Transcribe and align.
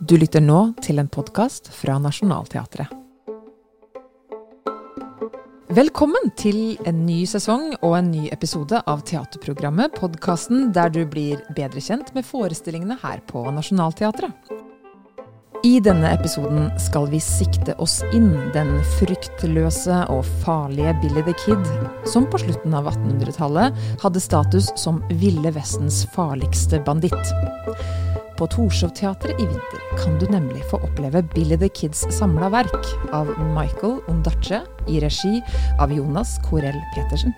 Du 0.00 0.14
lytter 0.16 0.40
nå 0.40 0.70
til 0.80 0.96
en 0.96 1.10
podkast 1.12 1.66
fra 1.76 1.98
Nationaltheatret. 2.00 2.88
Velkommen 5.76 6.32
til 6.40 6.78
en 6.88 7.02
ny 7.04 7.18
sesong 7.28 7.74
og 7.82 7.98
en 7.98 8.08
ny 8.08 8.22
episode 8.32 8.80
av 8.88 9.04
teaterprogrammet, 9.04 9.92
podkasten 10.00 10.70
der 10.72 10.88
du 10.94 11.02
blir 11.04 11.44
bedre 11.52 11.84
kjent 11.84 12.14
med 12.16 12.24
forestillingene 12.24 12.96
her 13.04 13.20
på 13.28 13.44
Nationaltheatret. 13.52 14.32
I 15.68 15.76
denne 15.84 16.14
episoden 16.16 16.70
skal 16.80 17.10
vi 17.12 17.20
sikte 17.20 17.76
oss 17.84 17.98
inn 18.16 18.32
den 18.54 18.78
fryktløse 18.96 20.06
og 20.08 20.24
farlige 20.40 20.96
Billy 21.02 21.26
the 21.28 21.36
Kid, 21.44 21.72
som 22.08 22.24
på 22.24 22.40
slutten 22.40 22.72
av 22.72 22.88
1800-tallet 22.88 23.76
hadde 24.00 24.24
status 24.24 24.72
som 24.80 25.04
Ville 25.20 25.52
Vestens 25.52 26.06
farligste 26.16 26.80
banditt. 26.88 27.34
På 28.40 28.46
Torshov-teatret 28.48 29.36
i 29.36 29.44
vinter 29.44 29.80
kan 30.00 30.14
du 30.16 30.22
nemlig 30.32 30.62
få 30.70 30.78
oppleve 30.80 31.20
Billy 31.34 31.58
the 31.60 31.68
Kids 31.68 32.06
samla 32.16 32.46
verk 32.48 32.86
av 33.12 33.28
Michael 33.52 33.98
Ondache 34.08 34.62
i 34.88 34.96
regi 35.02 35.42
av 35.76 35.92
Jonas 35.92 36.38
Korell 36.46 36.78
Petersen. 36.94 37.34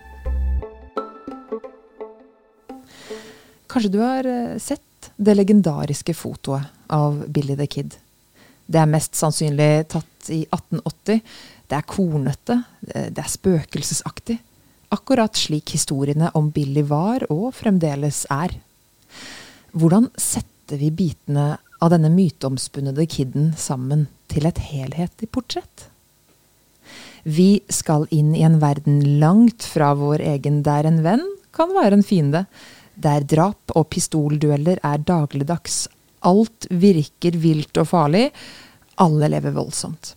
Kanskje 3.67 3.91
du 3.91 3.99
har 3.99 4.29
eh, 4.31 4.55
sett 4.63 5.11
det 5.17 5.35
legendariske 5.35 6.15
fotoet 6.15 6.71
av 6.87 7.19
Billy 7.27 7.59
the 7.59 7.67
Kid. 7.67 7.99
Det 8.71 8.85
er 8.85 8.95
mest 8.95 9.19
sannsynlig 9.19 9.89
tatt 9.91 10.31
i 10.31 10.45
1880. 10.55 11.19
Det 11.67 11.81
er 11.81 11.91
kornete, 11.97 12.61
det 12.87 13.27
er 13.27 13.35
spøkelsesaktig. 13.35 14.39
Akkurat 14.95 15.35
slik 15.35 15.75
historiene 15.75 16.31
om 16.39 16.55
Billy 16.55 16.87
var 16.87 17.27
og 17.27 17.51
fremdeles 17.59 18.23
er. 18.31 18.55
Hvordan 19.75 20.13
setter 20.15 20.52
setter 20.73 20.81
vi 20.81 20.91
bitene 20.91 21.59
av 21.85 21.91
denne 21.93 22.09
myteomspunnede 22.09 23.05
kiden 23.07 23.51
sammen 23.61 24.07
til 24.33 24.47
et 24.49 24.57
helhetlig 24.57 25.29
portrett. 25.29 25.91
Vi 27.25 27.61
skal 27.69 28.07
inn 28.11 28.33
i 28.35 28.41
en 28.43 28.57
verden 28.63 29.03
langt 29.21 29.67
fra 29.69 29.93
vår 29.95 30.23
egen 30.25 30.63
der 30.65 30.89
en 30.89 31.03
venn 31.05 31.27
kan 31.53 31.75
være 31.77 31.99
en 31.99 32.07
fiende, 32.07 32.47
der 32.97 33.21
drap 33.21 33.75
og 33.77 33.91
pistoldueller 33.93 34.81
er 34.81 35.05
dagligdags. 35.05 35.89
Alt 36.25 36.71
virker 36.71 37.37
vilt 37.37 37.77
og 37.77 37.91
farlig. 37.93 38.31
Alle 38.97 39.29
lever 39.29 39.53
voldsomt. 39.53 40.15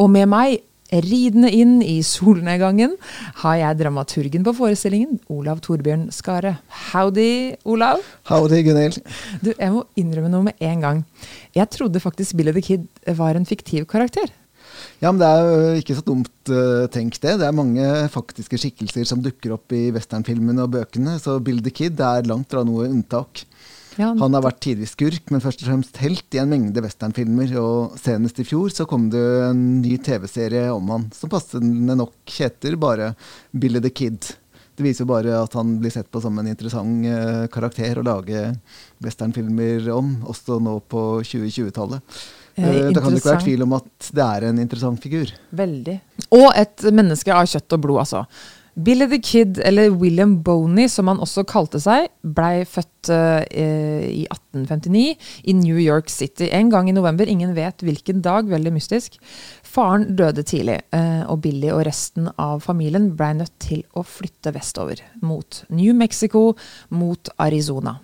Og 0.00 0.08
med 0.08 0.28
meg 0.32 0.62
Ridende 0.88 1.50
inn 1.52 1.82
i 1.84 1.98
solnedgangen 2.06 2.94
har 3.42 3.56
jeg 3.60 3.78
dramaturgen 3.82 4.44
på 4.46 4.54
forestillingen, 4.56 5.18
Olav 5.28 5.60
Torbjørn 5.64 6.06
Skare. 6.16 6.54
Howdy, 6.94 7.58
Olav. 7.68 8.00
Howdy, 8.30 8.62
Gunhild. 8.64 8.96
Du, 9.44 9.52
Jeg 9.52 9.74
må 9.74 9.84
innrømme 10.00 10.32
noe 10.32 10.48
med 10.48 10.64
en 10.64 10.84
gang. 10.84 11.02
Jeg 11.56 11.68
trodde 11.76 12.00
faktisk 12.00 12.38
Billy 12.38 12.56
the 12.56 12.64
Kid 12.64 12.88
var 13.18 13.36
en 13.36 13.44
fiktiv 13.48 13.84
karakter. 13.90 14.32
Ja, 15.02 15.12
men 15.12 15.20
det 15.20 15.28
er 15.28 15.44
jo 15.44 15.82
ikke 15.82 15.98
så 15.98 16.04
dumt 16.06 16.50
uh, 16.50 16.88
tenkt 16.92 17.20
det. 17.20 17.36
Det 17.40 17.46
er 17.46 17.54
mange 17.54 17.84
faktiske 18.14 18.58
skikkelser 18.58 19.04
som 19.08 19.20
dukker 19.22 19.58
opp 19.58 19.76
i 19.76 19.88
westernfilmene 19.94 20.64
og 20.64 20.72
bøkene, 20.74 21.18
så 21.20 21.36
Bill 21.44 21.60
the 21.64 21.74
Kid 21.74 22.00
er 22.00 22.26
langt 22.28 22.48
fra 22.54 22.64
noe 22.66 22.88
unntak. 22.88 23.44
Ja, 23.98 24.12
han 24.14 24.34
har 24.36 24.44
vært 24.44 24.60
tidvis 24.62 24.92
skurk, 24.94 25.30
men 25.34 25.42
først 25.42 25.64
og 25.64 25.72
fremst 25.72 25.98
helt 25.98 26.36
i 26.36 26.38
en 26.38 26.50
mengde 26.52 26.82
westernfilmer. 26.84 27.54
Og 27.58 27.96
senest 27.98 28.38
i 28.38 28.46
fjor 28.46 28.70
så 28.70 28.86
kom 28.86 29.08
det 29.10 29.24
en 29.48 29.64
ny 29.82 29.96
TV-serie 30.06 30.68
om 30.70 30.92
han, 30.94 31.08
som 31.14 31.32
passende 31.32 31.96
nok 31.98 32.36
heter 32.38 32.78
bare 32.78 33.12
Billy 33.50 33.82
the 33.82 33.90
Kid. 33.90 34.30
Det 34.78 34.84
viser 34.86 35.02
jo 35.02 35.10
bare 35.10 35.32
at 35.34 35.54
han 35.58 35.72
blir 35.82 35.90
sett 35.90 36.06
på 36.14 36.20
som 36.22 36.36
en 36.38 36.46
interessant 36.46 37.06
uh, 37.10 37.48
karakter 37.50 37.98
å 37.98 38.04
lage 38.06 38.44
westernfilmer 39.02 39.88
om, 39.90 40.12
også 40.30 40.60
nå 40.62 40.76
på 40.86 41.02
2020-tallet. 41.26 42.20
Uh, 42.54 42.62
eh, 42.62 42.78
det 42.94 43.02
kan 43.02 43.16
ikke 43.18 43.32
være 43.32 43.42
tvil 43.42 43.66
om 43.66 43.74
at 43.80 44.12
det 44.14 44.22
er 44.22 44.46
en 44.52 44.62
interessant 44.62 45.02
figur. 45.02 45.34
Veldig. 45.58 45.96
Og 46.38 46.46
et 46.54 46.86
menneske 46.94 47.34
av 47.34 47.50
kjøtt 47.50 47.74
og 47.74 47.82
blod, 47.88 48.04
altså. 48.04 48.22
Billy 48.78 49.08
the 49.10 49.18
Kid, 49.18 49.58
eller 49.58 49.90
William 49.90 50.36
Boney 50.42 50.86
som 50.88 51.08
han 51.10 51.18
også 51.22 51.42
kalte 51.48 51.80
seg, 51.82 52.08
blei 52.22 52.62
født 52.68 53.10
uh, 53.10 53.42
i 53.42 54.22
1859 54.30 55.02
i 55.50 55.54
New 55.58 55.80
York 55.82 56.12
City. 56.12 56.46
En 56.54 56.70
gang 56.70 56.90
i 56.90 56.94
november. 56.94 57.26
Ingen 57.26 57.56
vet 57.58 57.82
hvilken 57.82 58.22
dag. 58.22 58.46
Veldig 58.50 58.72
mystisk. 58.76 59.18
Faren 59.66 60.12
døde 60.18 60.46
tidlig, 60.46 60.78
uh, 60.94 61.26
og 61.26 61.42
Billy 61.46 61.72
og 61.74 61.84
resten 61.88 62.30
av 62.38 62.62
familien 62.66 63.10
blei 63.18 63.34
nødt 63.40 63.56
til 63.62 63.82
å 63.98 64.06
flytte 64.06 64.54
vestover. 64.54 65.02
Mot 65.26 65.64
New 65.74 65.96
Mexico, 65.98 66.52
mot 66.94 67.34
Arizona. 67.38 67.98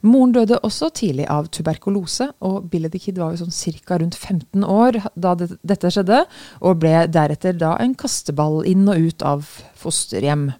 Moren 0.00 0.32
døde 0.32 0.56
også 0.64 0.88
tidlig 0.96 1.26
av 1.28 1.50
tuberkulose, 1.52 2.30
og 2.40 2.70
Billy 2.72 2.88
the 2.88 3.00
Kid 3.02 3.18
var 3.20 3.34
jo 3.34 3.44
sånn 3.44 3.82
ca. 3.84 3.98
rundt 4.00 4.16
15 4.16 4.64
år 4.64 5.00
da 5.14 5.34
det, 5.36 5.50
dette 5.60 5.90
skjedde, 5.92 6.22
og 6.64 6.80
ble 6.80 7.04
deretter 7.12 7.58
da 7.60 7.74
en 7.80 7.94
kasteball 7.94 8.62
inn 8.68 8.88
og 8.88 9.10
ut 9.10 9.22
av 9.22 9.50
fosterhjem. 9.76 10.50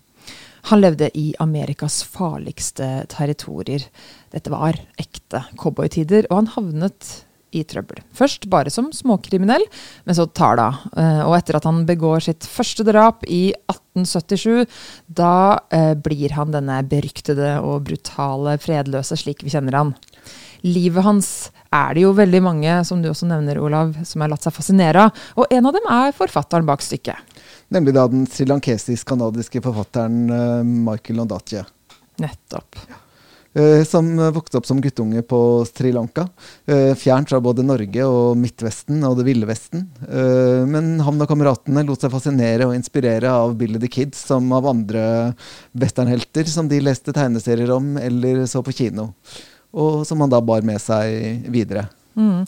Han 0.68 0.82
levde 0.82 1.08
i 1.16 1.30
Amerikas 1.40 2.02
farligste 2.04 3.06
territorier. 3.08 3.86
Dette 4.34 4.52
var 4.52 4.76
ekte 5.00 5.46
cowboytider, 5.56 6.28
og 6.28 6.42
han 6.42 6.52
havnet 6.58 7.08
i 7.56 7.62
trøbbel. 7.66 8.02
Først 8.16 8.46
bare 8.50 8.72
som 8.72 8.90
småkriminell, 8.94 9.64
men 10.06 10.16
så 10.16 10.26
tar 10.26 10.58
det 10.58 10.66
av. 10.68 10.82
Eh, 10.96 11.22
og 11.26 11.36
etter 11.38 11.58
at 11.58 11.66
han 11.68 11.82
begår 11.88 12.26
sitt 12.26 12.46
første 12.48 12.86
drap 12.86 13.24
i 13.26 13.50
1877, 13.70 14.66
da 15.06 15.34
eh, 15.74 15.94
blir 15.98 16.36
han 16.36 16.54
denne 16.54 16.80
beryktede 16.88 17.56
og 17.64 17.88
brutale 17.88 18.56
fredløse 18.62 19.18
slik 19.18 19.44
vi 19.46 19.54
kjenner 19.54 19.78
han. 19.78 19.96
Livet 20.66 21.06
hans 21.06 21.30
er 21.72 21.94
det 21.96 22.04
jo 22.04 22.14
veldig 22.16 22.40
mange, 22.44 22.78
som 22.86 23.00
du 23.02 23.08
også 23.10 23.28
nevner, 23.30 23.60
Olav, 23.62 23.94
som 24.06 24.22
har 24.22 24.32
latt 24.32 24.44
seg 24.44 24.54
fascinere 24.54 25.06
av. 25.06 25.26
Og 25.40 25.52
en 25.54 25.68
av 25.70 25.76
dem 25.76 25.86
er 25.90 26.16
forfatteren 26.16 26.68
bak 26.68 26.82
stykket. 26.84 27.38
Nemlig 27.70 27.94
da 27.96 28.08
den 28.10 28.26
srilankesisk-canadiske 28.28 29.62
forfatteren 29.62 30.24
uh, 30.26 30.66
Michael 30.66 31.22
Ondaatje. 31.24 31.62
Nettopp. 32.20 32.82
Ja. 32.90 32.98
Eh, 33.52 33.82
som 33.84 34.06
vokste 34.32 34.60
opp 34.60 34.66
som 34.66 34.80
guttunge 34.80 35.22
på 35.26 35.64
Sri 35.66 35.90
Lanka. 35.92 36.28
Eh, 36.66 36.94
fjernt 36.94 37.32
fra 37.32 37.40
både 37.42 37.64
Norge 37.66 38.06
og 38.06 38.38
Midtvesten 38.38 39.02
og 39.06 39.16
det 39.18 39.26
ville 39.26 39.48
Vesten. 39.48 39.88
Eh, 40.06 40.62
men 40.70 40.92
han 41.02 41.18
og 41.18 41.30
kameratene 41.30 41.82
lot 41.86 42.02
seg 42.02 42.14
fascinere 42.14 42.68
og 42.68 42.76
inspirere 42.78 43.32
av 43.34 43.56
Billy 43.58 43.82
the 43.82 43.90
Kid 43.90 44.14
som 44.14 44.52
av 44.54 44.70
andre 44.70 45.04
westernhelter 45.74 46.46
som 46.46 46.70
de 46.70 46.78
leste 46.84 47.14
tegneserier 47.16 47.74
om 47.74 47.96
eller 47.98 48.44
så 48.46 48.62
på 48.62 48.76
kino. 48.84 49.10
Og 49.74 50.04
som 50.06 50.22
han 50.22 50.30
da 50.30 50.38
bar 50.42 50.62
med 50.66 50.78
seg 50.82 51.50
videre. 51.50 51.88
Mm. 52.18 52.42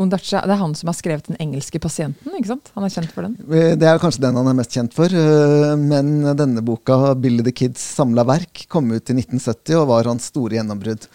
Ondacha, 0.00 0.40
det 0.46 0.54
er 0.54 0.60
han 0.60 0.74
som 0.74 0.88
har 0.88 0.96
skrevet 0.96 1.28
'Den 1.28 1.40
engelske 1.40 1.78
pasienten'? 1.78 2.36
ikke 2.38 2.52
sant? 2.52 2.70
Han 2.74 2.84
er 2.84 2.94
kjent 2.94 3.12
for 3.12 3.22
den? 3.22 3.36
Eh, 3.52 3.74
det 3.76 3.88
er 3.88 3.98
kanskje 3.98 4.22
den 4.22 4.36
han 4.36 4.48
er 4.48 4.56
mest 4.56 4.72
kjent 4.72 4.94
for. 4.94 5.06
Uh, 5.06 5.76
men 5.76 6.22
denne 6.36 6.64
boka, 6.64 7.14
'Billy 7.14 7.44
the 7.44 7.52
Kids' 7.52 7.84
samla 7.98 8.24
verk, 8.24 8.66
kom 8.68 8.90
ut 8.90 9.10
i 9.10 9.14
1970 9.14 9.76
og 9.76 9.88
var 9.88 10.04
hans 10.04 10.30
store 10.32 10.56
gjennombrudd. 10.56 11.06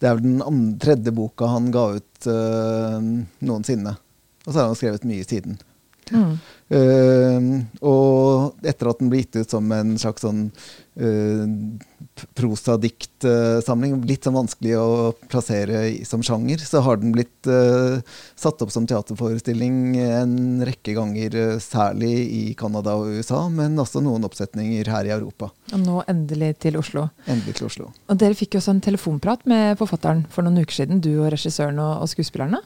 Det 0.00 0.08
er 0.08 0.14
vel 0.16 0.22
den 0.22 0.42
andre, 0.42 0.78
tredje 0.78 1.12
boka 1.14 1.46
han 1.46 1.70
ga 1.70 1.94
ut 1.96 2.26
noensinne. 3.40 3.96
Og 4.46 4.52
så 4.52 4.58
har 4.58 4.66
han 4.66 4.76
skrevet 4.76 5.04
mye 5.04 5.24
siden. 5.24 5.58
Mm. 6.10 6.36
Og 6.72 8.64
etter 8.64 8.88
at 8.88 9.00
den 9.02 9.10
ble 9.12 9.20
gitt 9.20 9.36
ut 9.36 9.50
som 9.52 9.72
en 9.74 9.98
slags 10.00 10.24
sånn 10.24 10.46
prosadiktsamling. 12.38 13.96
Litt 14.06 14.26
sånn 14.26 14.36
vanskelig 14.36 14.74
å 14.78 14.88
plassere 15.30 15.86
som 16.06 16.22
sjanger. 16.24 16.62
Så 16.62 16.82
har 16.84 17.00
den 17.00 17.14
blitt 17.14 17.48
uh, 17.50 17.98
satt 18.38 18.62
opp 18.62 18.72
som 18.72 18.86
teaterforestilling 18.88 19.96
en 20.04 20.36
rekke 20.66 20.94
ganger, 20.96 21.34
uh, 21.34 21.62
særlig 21.62 22.12
i 22.30 22.42
Canada 22.58 22.96
og 23.00 23.18
USA, 23.18 23.44
men 23.52 23.78
også 23.80 24.02
noen 24.04 24.26
oppsetninger 24.28 24.90
her 24.90 25.08
i 25.08 25.14
Europa. 25.14 25.50
Og 25.72 25.82
nå 25.82 26.02
endelig 26.10 26.54
til 26.64 26.78
Oslo. 26.80 27.08
Endelig 27.26 27.58
til 27.58 27.68
Oslo. 27.68 27.90
Og 28.10 28.20
dere 28.20 28.38
fikk 28.38 28.54
jo 28.54 28.62
også 28.62 28.76
en 28.76 28.84
telefonprat 28.84 29.44
med 29.50 29.78
forfatteren 29.80 30.24
for 30.32 30.46
noen 30.46 30.62
uker 30.62 30.82
siden, 30.82 31.02
du 31.04 31.12
og 31.16 31.32
regissøren 31.34 31.80
og, 31.82 32.04
og 32.04 32.12
skuespillerne? 32.12 32.62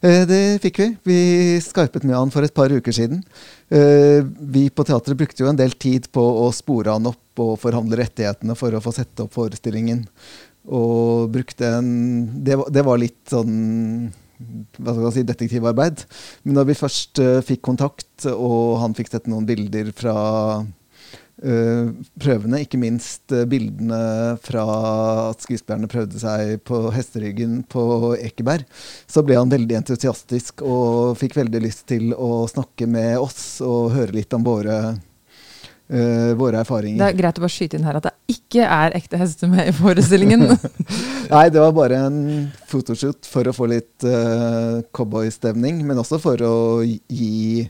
Uh, 0.00 0.24
det 0.28 0.42
fikk 0.64 0.82
vi. 0.82 0.90
Vi 1.06 1.20
skypet 1.64 2.06
med 2.06 2.16
han 2.16 2.32
for 2.34 2.46
et 2.46 2.56
par 2.56 2.72
uker 2.72 2.96
siden. 2.96 3.22
Vi 3.66 4.60
på 4.70 4.84
teatret 4.86 5.18
brukte 5.18 5.42
jo 5.42 5.48
en 5.50 5.58
del 5.58 5.72
tid 5.74 6.04
på 6.14 6.22
å 6.22 6.44
spore 6.54 6.92
han 6.94 7.08
opp 7.10 7.40
og 7.42 7.56
forhandle 7.58 7.98
rettighetene 7.98 8.54
for 8.54 8.74
å 8.76 8.82
få 8.84 8.92
sette 8.94 9.24
opp 9.24 9.34
forestillingen. 9.34 10.04
Og 10.66 11.26
brukte 11.34 11.66
en 11.78 11.90
Det, 12.46 12.56
det 12.70 12.84
var 12.86 13.02
litt 13.02 13.18
sånn 13.30 14.12
hva 14.36 14.92
skal 14.92 15.12
si, 15.14 15.24
detektivarbeid. 15.26 16.02
Men 16.44 16.58
da 16.58 16.64
vi 16.68 16.76
først 16.76 17.20
uh, 17.22 17.38
fikk 17.44 17.62
kontakt, 17.64 18.26
og 18.28 18.78
han 18.82 18.96
fikk 18.96 19.12
sett 19.12 19.30
noen 19.30 19.46
bilder 19.48 19.92
fra 19.96 20.16
prøvene, 21.36 22.62
ikke 22.64 22.80
minst 22.80 23.32
uh, 23.34 23.42
bildene 23.48 23.98
fra 24.40 24.62
at 25.30 25.42
skuespillerne 25.44 25.90
prøvde 25.92 26.20
seg 26.22 26.62
på 26.64 26.78
hesteryggen 26.94 27.58
på 27.68 28.14
Ekeberg, 28.16 28.64
så 29.04 29.20
ble 29.26 29.36
han 29.36 29.52
veldig 29.52 29.82
entusiastisk 29.82 30.64
og 30.64 31.18
fikk 31.20 31.36
veldig 31.42 31.60
lyst 31.66 31.84
til 31.92 32.14
å 32.16 32.46
snakke 32.48 32.88
med 32.88 33.18
oss 33.20 33.60
og 33.64 33.92
høre 33.98 34.16
litt 34.16 34.32
om 34.32 34.46
våre 34.46 34.78
uh, 35.92 36.32
våre 36.38 36.62
erfaringer. 36.62 37.00
Det 37.00 37.10
er 37.10 37.18
greit 37.20 37.38
å 37.38 37.44
bare 37.44 37.54
skyte 37.56 37.78
inn 37.78 37.86
her 37.86 37.98
at 37.98 38.08
det 38.08 38.14
ikke 38.36 38.66
er 38.66 38.96
ekte 38.98 39.20
hester 39.20 39.50
med 39.50 39.70
i 39.70 39.74
forestillingen. 39.76 40.46
Nei, 41.32 41.46
det 41.52 41.62
var 41.62 41.74
bare 41.76 42.00
en 42.08 42.20
fotoshoot 42.70 43.28
for 43.30 43.48
å 43.48 43.54
få 43.56 43.68
litt 43.70 44.06
uh, 44.06 44.82
cowboystemning, 44.96 45.82
men 45.86 46.02
også 46.02 46.20
for 46.22 46.42
å 46.46 46.56
gi 46.86 47.66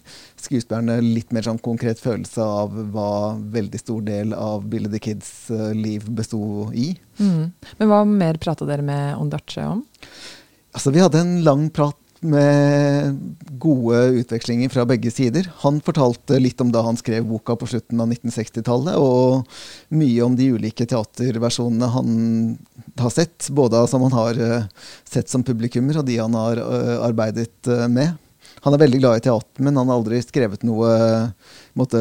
skuespillerne 0.46 0.98
litt 1.04 1.34
mer 1.34 1.46
sånn 1.46 1.60
konkret 1.62 2.00
følelse 2.02 2.42
av 2.42 2.74
hva 2.94 3.10
veldig 3.36 3.82
stor 3.82 4.06
del 4.06 4.32
av 4.36 4.64
Billy 4.70 4.90
the 4.92 5.02
Kids 5.02 5.30
uh, 5.52 5.70
liv 5.76 6.08
besto 6.08 6.70
i. 6.72 6.92
Mm. 7.20 7.52
Men 7.80 7.92
hva 7.92 8.02
mer 8.08 8.40
prata 8.42 8.68
dere 8.68 8.86
med 8.86 9.14
Ondache 9.20 9.66
om? 9.66 9.84
Altså, 10.76 10.92
Vi 10.94 11.02
hadde 11.02 11.22
en 11.22 11.38
lang 11.44 11.70
prat 11.70 11.98
med 12.24 13.16
gode 13.60 13.98
utvekslinger 14.20 14.70
fra 14.72 14.84
begge 14.88 15.10
sider. 15.12 15.48
Han 15.62 15.80
fortalte 15.84 16.38
litt 16.40 16.60
om 16.60 16.72
da 16.72 16.82
han 16.86 16.98
skrev 16.98 17.26
boka 17.28 17.56
på 17.58 17.68
slutten 17.70 18.00
av 18.02 18.10
1960-tallet, 18.10 18.96
og 18.96 19.46
mye 19.96 20.24
om 20.24 20.36
de 20.38 20.50
ulike 20.56 20.86
teaterversjonene 20.88 21.90
han 21.92 22.12
har 23.00 23.12
sett. 23.14 23.48
Både 23.54 23.84
som 23.90 24.06
han 24.06 24.16
har 24.16 24.40
eh, 24.42 24.68
sett 25.08 25.32
som 25.32 25.44
publikummer, 25.46 26.00
og 26.00 26.08
de 26.08 26.18
han 26.20 26.36
har 26.38 26.62
eh, 26.62 26.94
arbeidet 27.04 27.72
eh, 27.72 27.86
med. 27.92 28.16
Han 28.66 28.74
er 28.74 28.82
veldig 28.82 28.98
glad 28.98 29.20
i 29.20 29.22
teater, 29.28 29.62
men 29.62 29.78
han 29.78 29.86
har 29.86 30.00
aldri 30.00 30.18
skrevet 30.24 30.64
noe 30.66 30.90
måtte, 31.78 32.00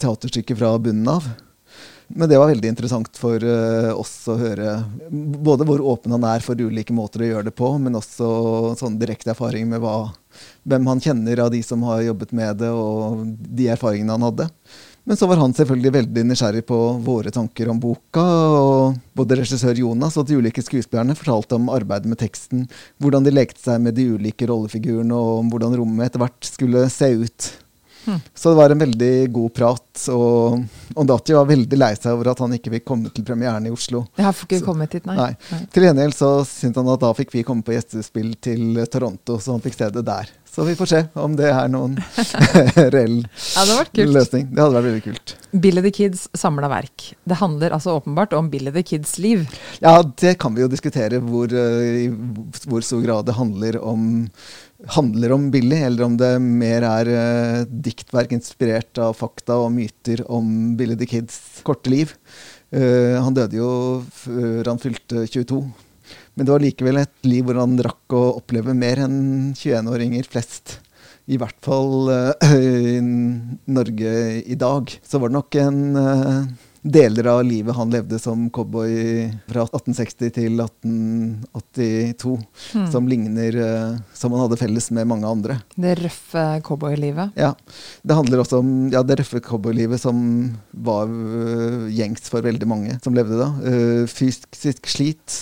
teaterstykke 0.00 0.56
fra 0.56 0.70
bunnen 0.80 1.10
av. 1.12 1.26
Men 2.12 2.28
det 2.28 2.38
var 2.40 2.50
veldig 2.50 2.68
interessant 2.68 3.16
for 3.16 3.44
uh, 3.44 3.92
oss 3.96 4.26
å 4.28 4.36
høre 4.36 4.74
både 5.10 5.64
hvor 5.68 5.84
åpen 5.94 6.12
han 6.12 6.24
er 6.28 6.44
for 6.44 6.60
ulike 6.60 6.92
måter 6.96 7.24
å 7.24 7.28
gjøre 7.28 7.48
det 7.48 7.54
på, 7.56 7.70
men 7.80 7.96
også 7.96 8.28
sånn 8.80 8.98
direkte 9.00 9.32
erfaring 9.32 9.68
med 9.70 9.80
hva, 9.84 10.10
hvem 10.68 10.90
han 10.92 11.00
kjenner 11.00 11.44
av 11.44 11.52
de 11.54 11.62
som 11.64 11.84
har 11.88 12.02
jobbet 12.04 12.34
med 12.36 12.60
det, 12.60 12.72
og 12.72 13.22
de 13.32 13.70
erfaringene 13.72 14.16
han 14.16 14.26
hadde. 14.28 14.48
Men 15.04 15.18
så 15.18 15.26
var 15.26 15.40
han 15.42 15.54
selvfølgelig 15.54 15.92
veldig 15.96 16.22
nysgjerrig 16.28 16.62
på 16.68 16.76
våre 17.02 17.32
tanker 17.34 17.70
om 17.72 17.80
boka. 17.82 18.22
og 18.22 19.00
Både 19.18 19.40
regissør 19.40 19.80
Jonas 19.82 20.18
og 20.20 20.28
de 20.28 20.38
ulike 20.38 20.62
skuespillerne 20.62 21.16
fortalte 21.18 21.58
om 21.58 21.72
arbeidet 21.74 22.10
med 22.10 22.20
teksten, 22.22 22.68
hvordan 23.02 23.26
de 23.26 23.34
lekte 23.34 23.64
seg 23.64 23.82
med 23.82 23.98
de 23.98 24.12
ulike 24.14 24.46
rollefigurene, 24.46 25.16
og 25.16 25.42
om 25.42 25.50
hvordan 25.50 25.74
rommet 25.80 26.06
etter 26.06 26.22
hvert 26.22 26.46
skulle 26.46 26.86
se 26.92 27.10
ut. 27.24 27.50
Hmm. 28.04 28.18
Så 28.34 28.50
det 28.50 28.58
var 28.58 28.70
en 28.70 28.82
veldig 28.82 29.32
god 29.32 29.54
prat. 29.54 30.04
Og 30.14 30.62
Ondati 30.98 31.34
var 31.34 31.50
veldig 31.50 31.78
lei 31.78 31.92
seg 31.98 32.14
over 32.14 32.32
at 32.32 32.42
han 32.42 32.54
ikke 32.56 32.74
fikk 32.76 32.86
komme 32.92 33.10
til 33.14 33.26
premieren 33.26 33.66
i 33.66 33.74
Oslo. 33.74 34.04
Jeg 34.18 34.26
har 34.26 34.44
ikke 34.46 34.62
kommet 34.66 34.94
hit, 34.98 35.06
nei. 35.08 35.18
nei. 35.18 35.32
nei. 35.50 35.60
Til 35.74 35.86
gjengjeld 35.86 36.16
så 36.18 36.30
syntes 36.46 36.78
han 36.78 36.94
at 36.94 37.02
da 37.02 37.10
fikk 37.18 37.34
vi 37.34 37.44
komme 37.46 37.66
på 37.66 37.74
gjestespill 37.74 38.34
til 38.42 38.84
Toronto, 38.90 39.38
så 39.42 39.56
han 39.56 39.66
fikk 39.66 39.78
se 39.78 39.90
det 39.94 40.06
der. 40.06 40.30
Så 40.52 40.64
vi 40.64 40.74
får 40.76 40.86
se 40.86 40.98
om 41.16 41.32
det 41.36 41.46
er 41.48 41.70
noen 41.72 41.94
reell 42.92 43.22
ja, 43.24 43.62
det 43.64 44.04
løsning. 44.04 44.50
Det 44.50 44.60
hadde 44.60 44.74
vært 44.74 44.86
veldig 44.86 45.04
kult. 45.06 45.32
Billy 45.64 45.80
the 45.86 45.92
Kids 45.96 46.26
samla 46.36 46.68
verk. 46.68 47.06
Det 47.24 47.38
handler 47.40 47.72
altså 47.72 47.94
åpenbart 47.96 48.34
om 48.36 48.50
Billy 48.52 48.68
the 48.74 48.82
Kids 48.84 49.14
liv. 49.16 49.46
Ja, 49.80 49.94
det 50.02 50.34
kan 50.42 50.52
vi 50.52 50.60
jo 50.60 50.68
diskutere 50.68 51.22
hvor, 51.24 51.48
eh, 51.48 52.04
i 52.04 52.66
hvor 52.68 52.84
stor 52.84 53.00
grad 53.00 53.30
det 53.30 53.38
handler 53.38 53.80
om 53.80 54.28
handler 54.92 55.32
om 55.32 55.46
Billy, 55.54 55.78
eller 55.86 56.04
om 56.04 56.16
det 56.18 56.30
mer 56.42 56.82
er 56.82 57.08
uh, 57.08 57.64
diktverk 57.86 58.32
inspirert 58.34 58.98
av 58.98 59.14
fakta 59.14 59.60
og 59.62 59.70
myter 59.72 60.24
om 60.26 60.74
Billy 60.76 60.98
the 60.98 61.06
Kids 61.06 61.62
korte 61.64 61.92
liv. 61.92 62.12
Uh, 62.74 63.16
han 63.22 63.36
døde 63.36 63.56
jo 63.56 63.70
før 64.24 64.72
han 64.72 64.82
fylte 64.82 65.24
22. 65.30 65.62
Men 66.34 66.46
det 66.46 66.54
var 66.54 66.64
likevel 66.64 67.02
et 67.02 67.28
liv 67.28 67.44
hvor 67.44 67.60
han 67.60 67.76
rakk 67.84 68.16
å 68.16 68.22
oppleve 68.38 68.74
mer 68.76 69.04
enn 69.04 69.52
21-åringer 69.52 70.28
flest. 70.32 70.78
I 71.30 71.38
hvert 71.38 71.58
fall 71.62 72.08
uh, 72.10 72.54
i 72.56 72.98
Norge 73.02 74.14
i 74.42 74.56
dag. 74.58 74.90
Så 75.04 75.20
var 75.20 75.30
det 75.30 75.38
nok 75.38 75.58
en 75.62 75.82
deler 76.82 77.26
av 77.30 77.44
livet 77.44 77.76
han 77.76 77.90
levde 77.90 78.18
som 78.18 78.48
cowboy 78.50 78.90
fra 79.46 79.62
1860 79.68 80.32
til 80.34 80.60
1882, 80.64 82.32
mm. 82.74 82.88
som 82.90 83.08
ligner 83.08 83.58
uh, 83.62 84.00
Som 84.18 84.34
han 84.34 84.42
hadde 84.44 84.58
felles 84.58 84.90
med 84.94 85.06
mange 85.06 85.28
andre. 85.28 85.60
Det 85.74 85.94
røffe 86.00 86.44
cowboylivet? 86.66 87.36
Ja. 87.38 87.52
Det 88.02 88.16
handler 88.18 88.42
også 88.42 88.58
om 88.62 88.72
ja, 88.92 89.02
det 89.06 89.20
røffe 89.20 89.40
cowboylivet 89.44 90.02
som 90.02 90.16
var 90.72 91.10
uh, 91.10 91.86
gjengs 91.92 92.26
for 92.32 92.42
veldig 92.44 92.68
mange 92.68 92.98
som 93.04 93.14
levde 93.14 93.38
da. 93.38 93.50
Uh, 93.62 94.02
fysisk 94.10 94.90
slit. 94.90 95.38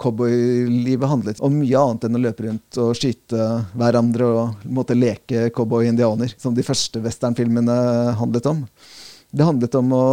cowboylivet 0.00 1.08
handlet 1.08 1.40
om 1.44 1.54
mye 1.60 1.78
annet 1.78 2.06
enn 2.06 2.18
å 2.18 2.22
løpe 2.22 2.44
rundt 2.46 2.78
og 2.82 2.96
skyte 2.98 3.46
hverandre 3.78 4.26
og 4.26 4.66
måtte 4.66 4.96
leke 4.98 5.48
cowboy-indianer, 5.54 6.34
som 6.40 6.56
de 6.56 6.64
første 6.66 7.02
westernfilmene 7.04 7.78
handlet 8.18 8.50
om. 8.50 8.64
Det 9.30 9.46
handlet 9.46 9.76
om 9.78 9.92
å 9.94 10.06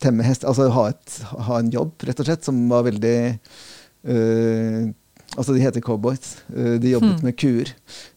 temme 0.00 0.24
hest, 0.26 0.46
altså 0.48 0.70
ha, 0.74 0.88
et, 0.90 1.18
ha, 1.46 1.58
en 1.60 1.70
jobb, 1.72 1.92
rett 2.08 2.22
og 2.22 2.26
slett, 2.26 2.46
som 2.46 2.64
var 2.70 2.88
veldig 2.88 3.18
uh, 4.08 4.88
Altså, 5.38 5.52
de 5.54 5.60
heter 5.62 5.82
cowboys. 5.84 6.40
Uh, 6.50 6.74
de 6.82 6.90
jobbet 6.90 7.20
hmm. 7.20 7.26
med 7.28 7.36
kuer. 7.38 7.68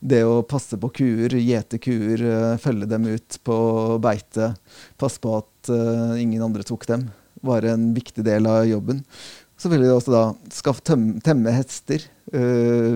Det 0.01 0.24
å 0.25 0.39
passe 0.50 0.80
på 0.81 0.89
kuer, 0.97 1.35
gjete 1.38 1.77
kuer, 1.77 2.24
uh, 2.25 2.56
følge 2.57 2.88
dem 2.89 3.06
ut 3.06 3.38
på 3.45 3.57
beite, 4.01 4.56
passe 4.97 5.21
på 5.21 5.35
at 5.38 5.69
ingen 6.19 6.41
andre 6.44 6.65
tok 6.68 6.81
dem, 6.89 7.06
var 7.45 7.63
en 7.69 7.85
viktig 7.95 8.25
del 8.25 8.50
av 8.50 8.65
jobben. 8.68 9.03
Så 9.56 9.69
ville 9.71 9.85
de 9.85 9.94
også 9.94 10.12
da 10.12 10.24
skaffe 10.51 10.83
temme, 10.83 11.21
temme 11.24 11.53
hester. 11.56 12.03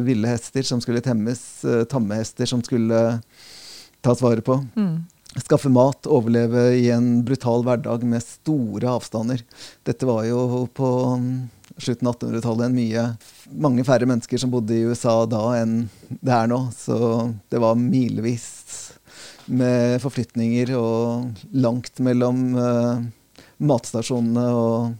ville 0.03 0.27
hester 0.27 0.65
som 0.67 0.81
skulle 0.83 0.99
temmes. 1.05 1.39
tamme 1.87 2.17
hester 2.17 2.49
som 2.49 2.59
skulle 2.65 3.21
tas 4.03 4.25
vare 4.25 4.43
på. 4.43 4.57
Mm 4.75 5.05
skaffe 5.43 5.69
mat, 5.73 6.07
overleve 6.09 6.69
i 6.79 6.87
en 6.93 7.21
brutal 7.25 7.65
hverdag 7.67 8.03
med 8.07 8.23
store 8.25 8.89
avstander. 8.97 9.43
Dette 9.87 10.07
var 10.09 10.25
jo 10.27 10.65
på 10.73 10.89
um, 11.13 11.27
slutten 11.77 12.09
av 12.09 12.17
1800-tallet 12.17 12.69
en 12.69 12.77
mye 12.77 13.05
mange 13.53 13.85
færre 13.87 14.09
mennesker 14.09 14.41
som 14.41 14.51
bodde 14.53 14.75
i 14.75 14.85
USA 14.87 15.19
da 15.29 15.43
enn 15.59 15.79
det 16.09 16.33
er 16.33 16.49
nå. 16.51 16.61
Så 16.75 16.97
det 17.51 17.61
var 17.63 17.79
milevis 17.79 18.47
med 19.47 20.01
forflytninger 20.03 20.73
og 20.75 21.43
langt 21.55 22.01
mellom 22.03 22.47
uh, 22.57 23.03
matstasjonene 23.57 24.47
og 24.53 24.95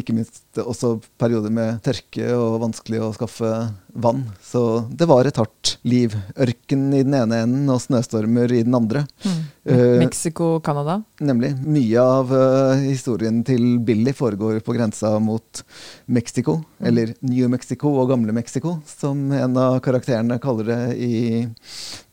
ikke 0.00 0.14
minst 0.16 0.60
også 0.60 0.96
perioder 1.20 1.52
med 1.54 1.80
tørke 1.86 2.32
og 2.36 2.60
vanskelig 2.64 3.02
å 3.04 3.12
skaffe 3.16 3.50
vann. 3.94 4.24
Så 4.42 4.84
det 4.90 5.08
var 5.10 5.26
et 5.26 5.38
hardt 5.40 5.76
liv. 5.88 6.14
Ørken 6.38 6.88
i 6.94 7.02
den 7.04 7.14
ene 7.16 7.42
enden 7.44 7.70
og 7.72 7.80
snøstormer 7.82 8.52
i 8.52 8.62
den 8.66 8.76
andre. 8.76 9.04
Mm. 9.24 9.38
Uh, 9.70 9.98
Mexico, 10.00 10.50
Canada? 10.64 11.00
Nemlig. 11.20 11.52
Mye 11.66 12.02
av 12.02 12.32
uh, 12.32 12.80
historien 12.80 13.42
til 13.46 13.78
Billy 13.84 14.14
foregår 14.16 14.60
på 14.64 14.74
grensa 14.76 15.12
mot 15.22 15.62
Mexico, 16.06 16.58
mm. 16.78 16.88
eller 16.90 17.14
New 17.20 17.48
Mexico 17.52 17.94
og 18.00 18.10
Gamle 18.12 18.34
Mexico, 18.36 18.78
som 18.88 19.30
en 19.36 19.56
av 19.60 19.80
karakterene 19.84 20.40
kaller 20.42 20.70
det 20.70 20.82
i 20.96 21.14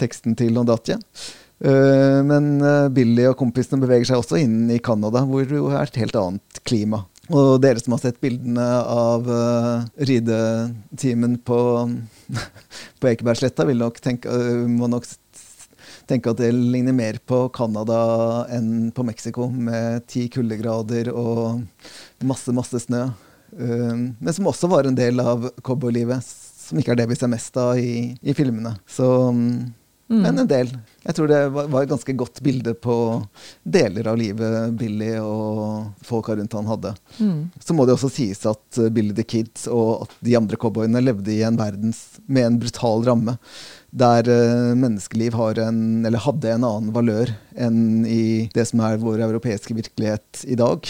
teksten 0.01 0.38
til 0.38 0.57
Ondatia. 0.59 1.00
Uh, 1.57 2.21
men 2.27 2.57
Billy 2.93 3.25
og 3.31 3.38
kompisene 3.39 3.81
beveger 3.81 4.12
seg 4.12 4.21
også 4.21 4.41
inn 4.43 4.67
i 4.74 4.81
Canada, 4.83 5.24
hvor 5.25 5.47
det 5.47 5.62
er 5.62 5.86
et 5.88 6.01
helt 6.03 6.19
annet 6.19 6.65
klima. 6.67 7.05
Og 7.27 7.57
dere 7.60 7.81
som 7.81 7.96
har 7.96 8.00
sett 8.00 8.22
bildene 8.24 8.65
av 8.88 9.27
uh, 9.27 9.84
ridetimen 10.07 11.36
på, 11.43 11.60
på 13.01 13.10
Ekebergsletta, 13.10 13.65
vil 13.67 13.81
nok 13.84 14.00
tenke, 14.03 14.31
uh, 14.31 14.63
må 14.72 14.88
nok 14.91 15.07
tenke 16.07 16.31
at 16.31 16.39
det 16.39 16.53
ligner 16.55 16.96
mer 16.96 17.19
på 17.27 17.41
Canada 17.55 18.00
enn 18.55 18.93
på 18.96 19.03
Mexico, 19.07 19.50
med 19.51 20.07
ti 20.07 20.27
kuldegrader 20.31 21.12
og 21.12 21.60
masse, 22.24 22.55
masse 22.55 22.86
snø. 22.88 23.10
Uh, 23.51 24.07
men 24.15 24.31
som 24.31 24.48
også 24.48 24.72
var 24.72 24.88
en 24.88 24.96
del 24.96 25.19
av 25.19 25.50
cowboylivet, 25.60 26.24
som 26.67 26.79
ikke 26.79 26.96
er 26.96 27.01
det 27.01 27.10
vi 27.12 27.19
ser 27.19 27.31
mest 27.31 27.60
av 27.60 27.75
i, 27.79 28.13
i 28.24 28.36
filmene. 28.38 28.77
Så 28.88 29.07
um, 29.36 29.67
Mm. 30.07 30.21
Men 30.23 30.39
en 30.39 30.47
del. 30.47 30.69
Jeg 31.03 31.15
tror 31.17 31.27
det 31.27 31.39
var, 31.51 31.81
et 31.81 31.91
ganske 31.91 32.13
godt 32.15 32.39
bilde 32.43 32.71
på 32.79 32.95
deler 33.67 34.07
av 34.07 34.19
livet 34.19 34.75
Billy 34.79 35.17
og 35.19 36.05
folka 36.07 36.37
rundt 36.37 36.55
han 36.55 36.69
hadde. 36.71 36.93
Mm. 37.19 37.41
Så 37.63 37.75
må 37.75 37.85
det 37.85 37.97
også 37.97 38.11
sies 38.15 38.45
at 38.47 38.79
uh, 38.79 38.87
Billy 38.93 39.15
the 39.15 39.25
Kid 39.27 39.51
og 39.67 40.07
at 40.07 40.15
de 40.23 40.37
andre 40.39 40.59
cowboyene 40.59 41.03
levde 41.03 41.33
i 41.35 41.41
en 41.47 41.59
verden 41.59 41.91
med 42.25 42.47
en 42.47 42.59
brutal 42.61 43.03
ramme. 43.07 43.35
Der 43.91 44.31
uh, 44.31 44.71
menneskeliv 44.79 45.35
en, 45.63 46.07
hadde 46.07 46.55
en 46.55 46.67
annen 46.67 46.95
valør 46.95 47.33
enn 47.59 48.05
i 48.07 48.47
det 48.55 48.67
som 48.71 48.83
er 48.87 49.01
vår 49.03 49.25
europeiske 49.27 49.75
virkelighet 49.75 50.47
i 50.47 50.59
dag. 50.59 50.87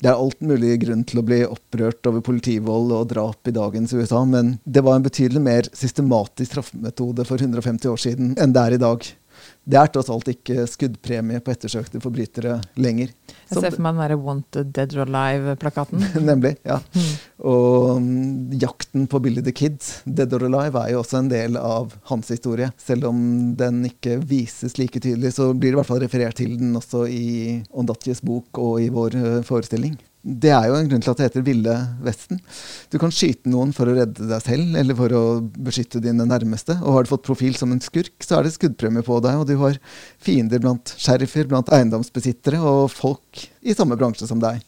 Det 0.00 0.08
er 0.08 0.16
alt 0.16 0.40
mulig 0.40 0.78
grunn 0.80 1.02
til 1.04 1.20
å 1.20 1.24
bli 1.28 1.42
opprørt 1.44 2.06
over 2.08 2.22
politivold 2.24 2.92
og 2.96 3.08
drap 3.12 3.48
i 3.50 3.52
dagens 3.52 3.92
USA, 3.92 4.22
men 4.24 4.54
det 4.64 4.80
var 4.86 4.96
en 4.96 5.04
betydelig 5.04 5.42
mer 5.44 5.68
systematisk 5.76 6.54
straffemetode 6.54 7.26
for 7.28 7.40
150 7.40 7.90
år 7.92 8.00
siden 8.00 8.30
enn 8.40 8.54
det 8.56 8.62
er 8.62 8.76
i 8.76 8.80
dag. 8.80 9.04
Det 9.64 9.78
er 9.80 9.92
tross 9.92 10.08
alt 10.12 10.28
ikke 10.32 10.64
skuddpremie 10.68 11.40
på 11.44 11.52
ettersøkte 11.52 12.00
forbrytere 12.02 12.58
lenger. 12.80 13.12
Jeg 13.50 13.64
ser 13.64 13.74
for 13.74 13.82
meg 13.84 13.96
den 13.96 14.02
derre 14.04 14.18
'Wanted 14.20 14.72
Dead 14.76 14.92
or 14.96 15.08
Alive'-plakaten. 15.08 16.04
Nemlig. 16.30 16.56
ja. 16.66 16.78
Mm. 16.94 17.08
Og 17.50 17.96
um, 17.96 18.52
jakten 18.52 19.06
på 19.10 19.20
Billy 19.24 19.42
the 19.42 19.52
Kid, 19.52 19.80
Dead 20.04 20.32
or 20.36 20.44
Alive, 20.46 20.78
er 20.78 20.94
jo 20.94 21.00
også 21.02 21.22
en 21.22 21.30
del 21.32 21.56
av 21.56 21.96
hans 22.10 22.30
historie. 22.30 22.70
Selv 22.78 23.08
om 23.10 23.56
den 23.58 23.82
ikke 23.88 24.20
vises 24.22 24.78
like 24.78 25.00
tydelig, 25.00 25.34
så 25.38 25.50
blir 25.52 25.70
det 25.72 25.78
i 25.78 25.80
hvert 25.80 25.90
fall 25.90 26.04
referert 26.04 26.38
til 26.38 26.54
den 26.60 26.76
også 26.78 27.06
i 27.10 27.60
Ondatjes 27.70 28.22
bok 28.22 28.60
og 28.60 28.78
i 28.84 28.90
vår 28.92 29.18
uh, 29.18 29.42
forestilling. 29.46 29.98
Det 30.20 30.50
er 30.52 30.66
jo 30.68 30.74
en 30.76 30.88
grunn 30.90 31.00
til 31.00 31.12
at 31.14 31.20
det 31.20 31.26
heter 31.30 31.44
Ville 31.46 31.74
Vesten. 32.04 32.42
Du 32.92 32.98
kan 33.00 33.12
skyte 33.14 33.48
noen 33.48 33.70
for 33.72 33.88
å 33.88 33.94
redde 33.96 34.26
deg 34.28 34.42
selv 34.44 34.76
eller 34.76 34.98
for 34.98 35.14
å 35.16 35.22
beskytte 35.56 36.02
dine 36.04 36.26
nærmeste. 36.28 36.76
Og 36.82 36.96
har 36.96 37.06
du 37.06 37.12
fått 37.14 37.24
profil 37.24 37.56
som 37.56 37.72
en 37.72 37.80
skurk, 37.80 38.12
så 38.20 38.36
er 38.36 38.44
det 38.44 38.52
skuddpremie 38.58 39.04
på 39.06 39.16
deg. 39.24 39.40
Og 39.40 39.48
du 39.48 39.54
har 39.62 39.78
fiender 40.20 40.60
blant 40.60 40.92
sheriffer, 41.00 41.48
blant 41.48 41.72
eiendomsbesittere 41.72 42.60
og 42.60 42.90
folk 42.92 43.46
i 43.64 43.76
samme 43.76 43.96
bransje 44.00 44.28
som 44.28 44.42
deg. 44.42 44.60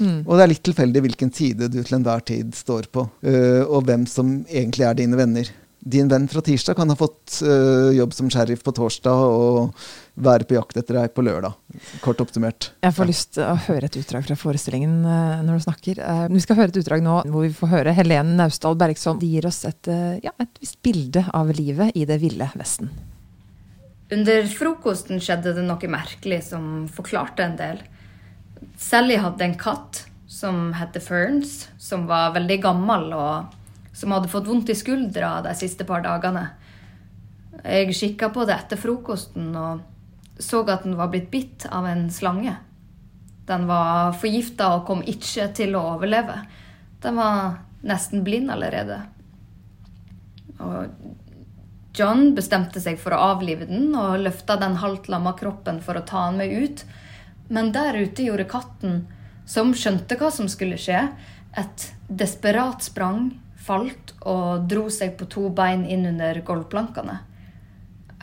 Mm. 0.00 0.24
Og 0.24 0.34
det 0.34 0.42
er 0.42 0.52
litt 0.54 0.64
tilfeldig 0.66 1.04
hvilken 1.04 1.32
side 1.36 1.70
du 1.70 1.80
til 1.84 1.98
enhver 2.00 2.24
tid 2.26 2.54
står 2.56 2.88
på, 2.90 3.04
øh, 3.30 3.62
og 3.68 3.84
hvem 3.86 4.06
som 4.10 4.40
egentlig 4.48 4.88
er 4.88 4.96
dine 4.98 5.18
venner. 5.20 5.50
Din 5.80 6.10
venn 6.12 6.26
fra 6.28 6.42
tirsdag 6.44 6.76
kan 6.76 6.90
ha 6.92 6.96
fått 6.96 7.38
uh, 7.40 7.88
jobb 7.96 8.12
som 8.12 8.28
sheriff 8.32 8.60
på 8.66 8.72
torsdag 8.76 9.22
og 9.24 9.70
være 10.20 10.44
på 10.44 10.58
jakt 10.58 10.76
etter 10.76 10.98
deg 10.98 11.14
på 11.16 11.24
lørdag. 11.24 11.54
Kort 12.04 12.20
oppsummert. 12.20 12.68
Jeg 12.84 12.92
får 12.96 13.06
ja. 13.06 13.08
lyst 13.08 13.30
til 13.36 13.46
å 13.46 13.54
høre 13.64 13.88
et 13.88 13.96
utdrag 13.96 14.26
fra 14.26 14.36
forestillingen 14.36 14.98
uh, 15.06 15.38
når 15.46 15.56
du 15.56 15.64
snakker. 15.64 16.02
Uh, 16.04 16.26
vi 16.34 16.42
skal 16.44 16.58
høre 16.60 16.74
et 16.74 16.80
utdrag 16.82 17.04
nå 17.06 17.14
hvor 17.32 17.46
vi 17.46 17.52
får 17.56 17.72
høre 17.72 17.94
Helene 17.96 18.36
Naustdal 18.36 18.76
Bergson. 18.80 19.22
De 19.22 19.30
gir 19.30 19.48
oss 19.48 19.62
et, 19.68 19.88
ja, 20.20 20.34
et 20.36 20.60
visst 20.60 20.76
bilde 20.84 21.24
av 21.32 21.48
livet 21.56 21.96
i 21.96 22.04
det 22.08 22.20
ville 22.20 22.50
Vesten. 22.60 22.92
Under 24.12 24.44
frokosten 24.50 25.22
skjedde 25.22 25.54
det 25.56 25.64
noe 25.64 25.88
merkelig 25.88 26.42
som 26.50 26.84
forklarte 26.92 27.46
en 27.46 27.56
del. 27.56 27.80
Sally 28.76 29.16
hadde 29.22 29.46
en 29.46 29.56
katt 29.56 30.04
som 30.30 30.74
het 30.76 30.98
Ferns, 31.02 31.70
som 31.78 32.04
var 32.10 32.34
veldig 32.36 32.58
gammel 32.62 33.14
og 33.16 33.56
som 34.00 34.14
hadde 34.14 34.30
fått 34.32 34.48
vondt 34.48 34.70
i 34.72 34.78
skuldra 34.78 35.42
de 35.44 35.52
siste 35.54 35.84
par 35.84 36.00
dagene. 36.00 36.46
Jeg 37.60 37.92
kikka 37.92 38.30
på 38.32 38.46
det 38.48 38.56
etter 38.56 38.80
frokosten 38.80 39.52
og 39.60 39.82
så 40.40 40.62
at 40.64 40.86
den 40.86 40.96
var 40.96 41.10
blitt 41.12 41.28
bitt 41.28 41.66
av 41.68 41.84
en 41.84 42.06
slange. 42.10 42.54
Den 43.44 43.66
var 43.68 44.14
forgifta 44.16 44.70
og 44.78 44.86
kom 44.88 45.02
ikke 45.04 45.50
til 45.58 45.76
å 45.76 45.82
overleve. 45.96 46.38
Den 47.04 47.18
var 47.20 47.58
nesten 47.84 48.24
blind 48.24 48.48
allerede. 48.54 49.02
Og 50.64 50.88
John 51.96 52.30
bestemte 52.36 52.80
seg 52.80 52.96
for 53.02 53.12
å 53.12 53.34
avlive 53.34 53.68
den 53.68 53.90
og 53.98 54.22
løfta 54.22 54.56
den 54.60 54.78
halvt 54.80 55.10
lamma 55.12 55.34
kroppen 55.36 55.82
for 55.84 56.00
å 56.00 56.06
ta 56.08 56.24
den 56.30 56.40
med 56.40 56.56
ut. 56.56 56.84
Men 57.52 57.72
der 57.76 57.98
ute 58.00 58.24
gjorde 58.24 58.48
katten, 58.48 59.02
som 59.44 59.74
skjønte 59.76 60.16
hva 60.16 60.30
som 60.32 60.48
skulle 60.48 60.80
skje, 60.80 61.08
et 61.58 61.88
desperat 62.08 62.86
sprang 62.86 63.32
falt 63.70 64.14
og 64.26 64.66
dro 64.70 64.88
seg 64.90 65.14
på 65.18 65.28
to 65.30 65.48
bein 65.54 65.86
inn 65.86 66.08
under 66.10 66.42
gulvplankene. 66.46 67.20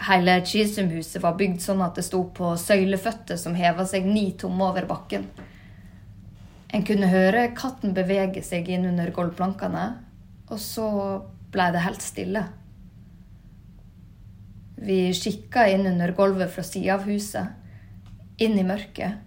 Hele 0.08 0.42
Chisum-huset 0.46 1.24
var 1.24 1.38
bygd 1.40 1.64
sånn 1.64 1.82
at 1.82 1.96
det 1.98 2.06
sto 2.06 2.22
på 2.36 2.52
søyleføtter 2.60 3.40
som 3.40 3.56
heva 3.58 3.86
seg 3.88 4.06
ni 4.06 4.30
tomme 4.38 4.68
over 4.68 4.86
bakken. 4.90 5.26
En 6.76 6.84
kunne 6.86 7.10
høre 7.10 7.48
katten 7.58 7.96
bevege 7.96 8.44
seg 8.44 8.68
inn 8.70 8.86
under 8.90 9.10
gulvplankene, 9.16 9.86
og 10.52 10.60
så 10.62 10.88
blei 11.54 11.72
det 11.74 11.86
helt 11.86 12.04
stille. 12.04 12.44
Vi 14.78 15.00
kikka 15.18 15.66
inn 15.74 15.88
under 15.90 16.14
gulvet 16.14 16.52
fra 16.54 16.66
sida 16.68 17.00
av 17.00 17.08
huset, 17.08 17.56
inn 18.38 18.60
i 18.60 18.68
mørket. 18.68 19.24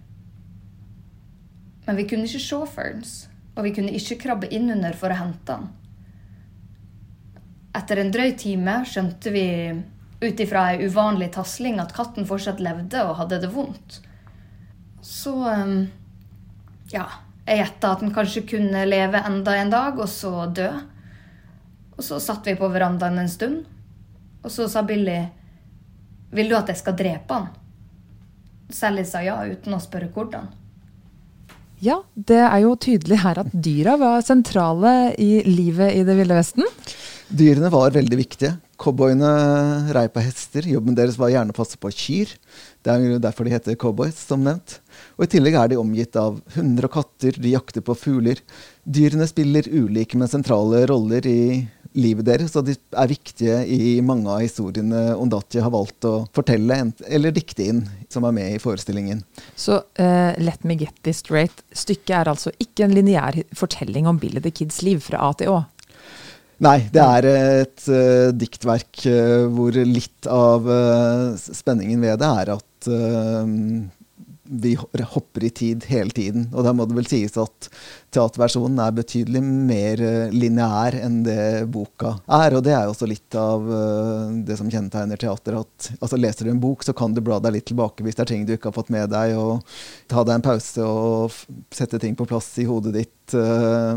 Men 1.83 1.97
vi 1.97 2.07
kunne 2.07 2.29
ikke 2.29 2.45
se 2.45 2.63
Ferns, 2.71 3.13
og 3.57 3.65
vi 3.65 3.75
kunne 3.75 3.91
ikke 3.97 4.21
krabbe 4.21 4.47
inn 4.53 4.71
under 4.71 4.95
for 4.95 5.11
å 5.11 5.19
hente 5.19 5.57
han. 5.57 5.71
Etter 7.77 8.01
en 8.01 8.11
drøy 8.11 8.33
time 8.39 8.81
skjønte 8.87 9.31
vi 9.31 9.47
ut 10.21 10.41
ifra 10.43 10.67
ei 10.71 10.85
uvanlig 10.85 11.31
tasling 11.33 11.79
at 11.81 11.93
katten 11.95 12.27
fortsatt 12.29 12.61
levde 12.61 13.01
og 13.07 13.17
hadde 13.21 13.41
det 13.41 13.51
vondt. 13.53 14.01
Så 15.01 15.33
um, 15.33 15.85
ja, 16.91 17.07
jeg 17.47 17.61
gjetta 17.63 17.93
at 17.95 18.03
den 18.03 18.13
kanskje 18.13 18.45
kunne 18.53 18.83
leve 18.85 19.21
enda 19.25 19.55
en 19.57 19.71
dag, 19.73 19.97
og 19.97 20.09
så 20.09 20.45
dø. 20.45 20.69
Og 21.97 22.05
så 22.05 22.19
satt 22.21 22.47
vi 22.47 22.57
på 22.59 22.69
verandaen 22.71 23.19
en 23.21 23.31
stund, 23.31 23.63
og 24.41 24.51
så 24.53 24.67
sa 24.69 24.81
Billy 24.85 25.19
Vil 26.31 26.49
du 26.49 26.55
at 26.57 26.69
jeg 26.71 26.79
skal 26.79 26.95
drepe 26.97 27.35
han? 27.35 27.49
Sally 28.71 29.03
sa 29.05 29.19
ja, 29.25 29.35
uten 29.43 29.75
å 29.75 29.81
spørre 29.83 30.09
hvordan. 30.13 30.47
Ja, 31.81 31.97
det 32.13 32.39
er 32.45 32.59
jo 32.61 32.75
tydelig 32.77 33.19
her 33.23 33.41
at 33.41 33.49
dyra 33.51 33.97
var 33.97 34.21
sentrale 34.23 35.15
i 35.19 35.41
livet 35.47 35.97
i 35.97 36.05
Det 36.05 36.15
ville 36.19 36.37
Vesten. 36.37 36.67
Dyrene 37.31 37.69
var 37.71 37.93
veldig 37.95 38.17
viktige. 38.19 38.55
Cowboyene 38.81 39.29
rei 39.95 40.07
på 40.11 40.23
hester. 40.23 40.65
Jobben 40.67 40.97
deres 40.97 41.15
var 41.19 41.31
gjerne 41.31 41.53
å 41.53 41.55
passe 41.55 41.77
på 41.79 41.91
kyr. 41.95 42.33
Det 42.83 42.91
er 42.91 43.21
derfor 43.23 43.47
de 43.47 43.53
heter 43.53 43.77
cowboys, 43.79 44.17
som 44.19 44.43
nevnt. 44.43 44.79
Og 45.15 45.23
I 45.25 45.29
tillegg 45.31 45.55
er 45.55 45.71
de 45.71 45.79
omgitt 45.79 46.17
av 46.19 46.41
hunder 46.57 46.89
og 46.89 46.95
katter, 46.97 47.37
de 47.39 47.53
jakter 47.53 47.85
på 47.85 47.95
fugler. 47.95 48.41
Dyrene 48.83 49.29
spiller 49.29 49.69
ulike, 49.69 50.19
men 50.19 50.31
sentrale 50.31 50.83
roller 50.91 51.27
i 51.29 51.43
livet 51.95 52.27
deres, 52.27 52.53
og 52.55 52.67
de 52.67 52.75
er 52.75 53.11
viktige 53.11 53.57
i 53.67 53.97
mange 54.03 54.31
av 54.31 54.43
historiene 54.43 55.11
Ondatje 55.19 55.63
har 55.63 55.73
valgt 55.73 56.07
å 56.07 56.13
fortelle 56.35 56.77
eller 57.07 57.35
dikte 57.35 57.67
inn, 57.67 57.81
som 58.11 58.27
er 58.27 58.35
med 58.35 58.55
i 58.55 58.61
forestillingen. 58.63 59.23
Så 59.55 59.81
uh, 59.99 60.31
Let 60.39 60.63
me 60.67 60.79
get 60.79 60.95
this 61.03 61.23
straight. 61.23 61.63
Stykket 61.71 62.15
er 62.21 62.31
altså 62.31 62.55
ikke 62.63 62.87
en 62.87 62.95
lineær 62.95 63.41
fortelling 63.55 64.07
om 64.07 64.19
Billy 64.19 64.43
the 64.43 64.51
Kids 64.55 64.81
liv 64.87 65.03
fra 65.03 65.23
A 65.27 65.35
til 65.37 65.51
Å? 65.51 65.61
Nei, 66.61 66.77
det 66.93 67.01
er 67.01 67.25
et 67.31 67.87
uh, 67.89 68.29
diktverk 68.37 69.01
uh, 69.09 69.47
hvor 69.49 69.73
litt 69.73 70.27
av 70.29 70.67
uh, 70.69 71.33
spenningen 71.33 72.03
ved 72.05 72.21
det 72.21 72.29
er 72.43 72.53
at 72.53 72.67
vi 74.51 74.77
hopper 75.03 75.43
i 75.43 75.49
tid 75.49 75.85
hele 75.87 76.11
tiden. 76.11 76.47
Og 76.51 76.65
da 76.65 76.73
må 76.75 76.85
det 76.85 76.95
vel 76.97 77.07
sies 77.07 77.37
at 77.39 77.69
teaterversjonen 78.11 78.81
er 78.83 78.95
betydelig 78.97 79.41
mer 79.45 80.01
uh, 80.03 80.33
lineær 80.35 80.97
enn 80.99 81.21
det 81.23 81.67
boka 81.71 82.17
er. 82.27 82.57
Og 82.57 82.65
det 82.65 82.73
er 82.75 82.83
jo 82.85 82.91
også 82.91 83.07
litt 83.07 83.37
av 83.39 83.63
uh, 83.63 84.33
det 84.43 84.57
som 84.59 84.67
kjennetegner 84.71 85.21
teater. 85.21 85.61
at 85.61 85.91
altså, 85.99 86.19
Leser 86.19 86.47
du 86.47 86.51
en 86.51 86.63
bok, 86.63 86.83
så 86.83 86.95
kan 86.97 87.15
du 87.15 87.23
bla 87.23 87.39
deg 87.39 87.55
litt 87.55 87.69
tilbake 87.71 88.03
hvis 88.03 88.19
det 88.19 88.25
er 88.25 88.31
ting 88.33 88.43
du 88.47 88.55
ikke 88.57 88.71
har 88.73 88.77
fått 88.81 88.91
med 88.91 89.07
deg, 89.13 89.37
og 89.39 89.63
ta 90.11 90.25
deg 90.27 90.35
en 90.35 90.45
pause 90.49 90.83
og 90.83 91.39
sette 91.71 92.01
ting 92.03 92.17
på 92.19 92.27
plass 92.27 92.51
i 92.59 92.67
hodet 92.67 92.95
ditt 92.97 93.37
uh, 93.37 93.95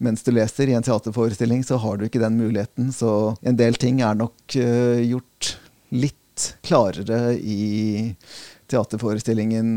mens 0.00 0.24
du 0.24 0.32
leser. 0.32 0.72
I 0.72 0.78
en 0.78 0.88
teaterforestilling 0.88 1.66
så 1.68 1.76
har 1.82 2.00
du 2.00 2.08
ikke 2.08 2.22
den 2.22 2.40
muligheten, 2.40 2.88
så 2.96 3.34
en 3.44 3.60
del 3.60 3.76
ting 3.76 4.00
er 4.00 4.16
nok 4.16 4.56
gjort 4.56 5.56
litt 5.92 6.18
klarere 6.64 7.34
i 7.36 8.14
teaterforestillingen 8.72 9.72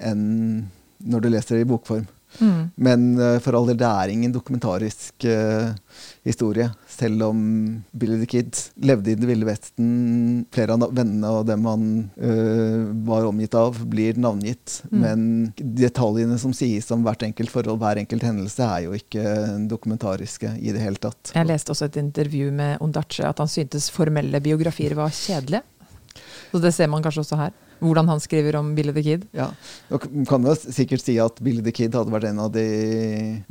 enn 0.00 0.24
når 0.98 1.22
du 1.22 1.28
leser 1.30 1.58
det 1.58 1.66
i 1.66 1.68
bokform. 1.70 2.06
Mm. 2.38 2.70
Men 2.74 3.04
uh, 3.20 3.38
for 3.40 3.56
all 3.56 3.66
del, 3.70 3.78
det 3.80 3.88
er 3.88 4.12
ingen 4.12 4.32
dokumentarisk 4.34 5.24
uh, 5.24 5.70
historie. 6.26 6.68
Selv 6.90 7.24
om 7.30 7.38
Billy 7.90 8.18
the 8.20 8.28
Kid 8.28 8.58
levde 8.84 9.12
i 9.12 9.16
Det 9.18 9.28
ville 9.28 9.48
vesten. 9.48 10.44
Flere 10.54 10.76
av 10.76 10.92
vennene 10.94 11.30
og 11.38 11.46
dem 11.48 11.64
han 11.68 11.86
uh, 12.20 12.90
var 13.08 13.28
omgitt 13.30 13.56
av, 13.58 13.80
blir 13.90 14.18
navngitt. 14.20 14.80
Mm. 14.90 14.98
Men 15.04 15.22
detaljene 15.56 16.38
som 16.40 16.54
sies 16.56 16.90
om 16.94 17.06
hvert 17.06 17.24
enkelt 17.26 17.52
forhold, 17.54 17.80
hver 17.80 18.02
enkelt 18.02 18.26
hendelse, 18.26 18.66
er 18.66 18.86
jo 18.86 18.98
ikke 18.98 19.24
dokumentariske 19.70 20.52
i 20.60 20.74
det 20.74 20.84
hele 20.84 21.00
tatt. 21.00 21.32
Jeg 21.34 21.48
leste 21.48 21.72
også 21.74 21.88
et 21.88 22.00
intervju 22.02 22.52
med 22.54 22.84
Ondache 22.84 23.24
at 23.26 23.40
han 23.40 23.50
syntes 23.50 23.88
formelle 23.94 24.42
biografier 24.44 24.98
var 24.98 25.14
kjedelige. 25.14 25.64
Så 26.50 26.60
det 26.60 26.74
ser 26.74 26.88
man 26.90 27.02
kanskje 27.04 27.22
også 27.24 27.38
her 27.38 27.56
hvordan 27.80 28.08
han 28.10 28.20
skriver 28.22 28.58
om 28.58 28.72
Billy 28.76 28.92
the 28.94 29.04
Kid. 29.04 29.26
Ja, 29.36 29.48
Nå 29.88 30.00
kan 30.28 30.46
jo 30.46 30.54
sikkert 30.58 31.04
si 31.04 31.16
at 31.22 31.40
Billy 31.44 31.62
the 31.64 31.74
Kid 31.74 31.96
hadde 31.96 32.12
vært 32.12 32.28
en 32.30 32.42
av 32.44 32.50
de 32.54 32.66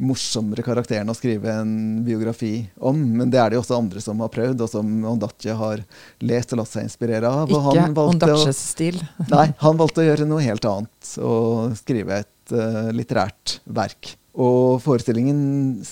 morsommere 0.01 0.65
karakterene 0.65 1.13
å 1.13 1.17
skrive 1.17 1.53
en 1.61 2.03
biografi 2.07 2.53
om, 2.77 2.99
men 3.21 3.31
det 3.33 3.41
er 3.41 3.51
det 3.51 3.59
jo 3.59 3.63
også 3.65 3.79
andre 3.79 4.03
som 4.03 4.21
har 4.23 4.31
prøvd, 4.33 4.63
og 4.65 4.71
som 4.71 4.93
Ondache 5.13 5.57
har 5.61 5.83
lest 6.25 6.53
og 6.53 6.61
latt 6.61 6.73
seg 6.73 6.87
inspirere 6.87 7.31
av. 7.43 7.51
Ikke 7.51 7.89
Ondaches 8.07 8.61
stil. 8.73 9.01
nei, 9.33 9.49
han 9.63 9.81
valgte 9.81 10.03
å 10.03 10.07
gjøre 10.09 10.29
noe 10.29 10.45
helt 10.45 10.69
annet, 10.69 11.17
og 11.23 11.75
skrive 11.79 12.23
et 12.23 12.55
uh, 12.55 12.87
litterært 12.95 13.59
verk. 13.65 14.15
Og 14.37 14.77
forestillingen 14.83 15.39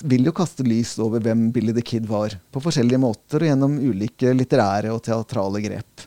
vil 0.06 0.28
jo 0.28 0.34
kaste 0.38 0.66
lys 0.68 0.94
over 1.02 1.24
hvem 1.24 1.48
Billy 1.54 1.74
the 1.74 1.82
Kid 1.82 2.06
var, 2.10 2.36
på 2.54 2.62
forskjellige 2.62 3.02
måter 3.02 3.42
og 3.42 3.50
gjennom 3.50 3.80
ulike 3.82 4.36
litterære 4.38 4.94
og 4.94 5.02
teatrale 5.08 5.64
grep. 5.66 6.06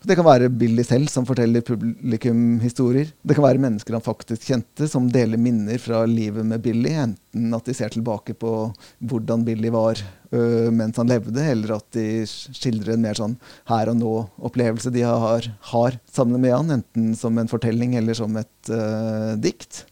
Det 0.00 0.16
kan 0.16 0.24
være 0.24 0.48
Billy 0.48 0.80
selv 0.86 1.10
som 1.12 1.26
forteller 1.28 1.60
publikum 1.60 2.60
historier. 2.62 3.10
Det 3.20 3.34
kan 3.36 3.44
være 3.44 3.60
mennesker 3.60 3.98
han 3.98 4.04
faktisk 4.04 4.46
kjente, 4.48 4.88
som 4.88 5.10
deler 5.12 5.40
minner 5.40 5.76
fra 5.82 6.06
livet 6.08 6.46
med 6.48 6.62
Billy. 6.64 6.94
Enten 7.02 7.52
at 7.56 7.68
de 7.68 7.74
ser 7.76 7.92
tilbake 7.92 8.32
på 8.40 8.70
hvordan 9.10 9.44
Billy 9.44 9.68
var 9.74 10.00
øh, 10.32 10.70
mens 10.72 10.96
han 10.96 11.12
levde, 11.12 11.44
eller 11.52 11.76
at 11.76 11.84
de 11.92 12.24
skildrer 12.24 12.94
en 12.96 13.04
mer 13.04 13.20
sånn 13.20 13.36
her 13.68 13.92
og 13.92 14.00
nå-opplevelse 14.00 14.92
de 14.94 15.04
har, 15.04 15.50
har, 15.74 16.00
sammen 16.08 16.40
med 16.40 16.56
han. 16.56 16.78
Enten 16.80 17.12
som 17.20 17.36
en 17.36 17.52
fortelling 17.52 17.98
eller 18.00 18.16
som 18.16 18.40
et 18.40 18.72
øh, 18.72 19.36
dikt. 19.36 19.84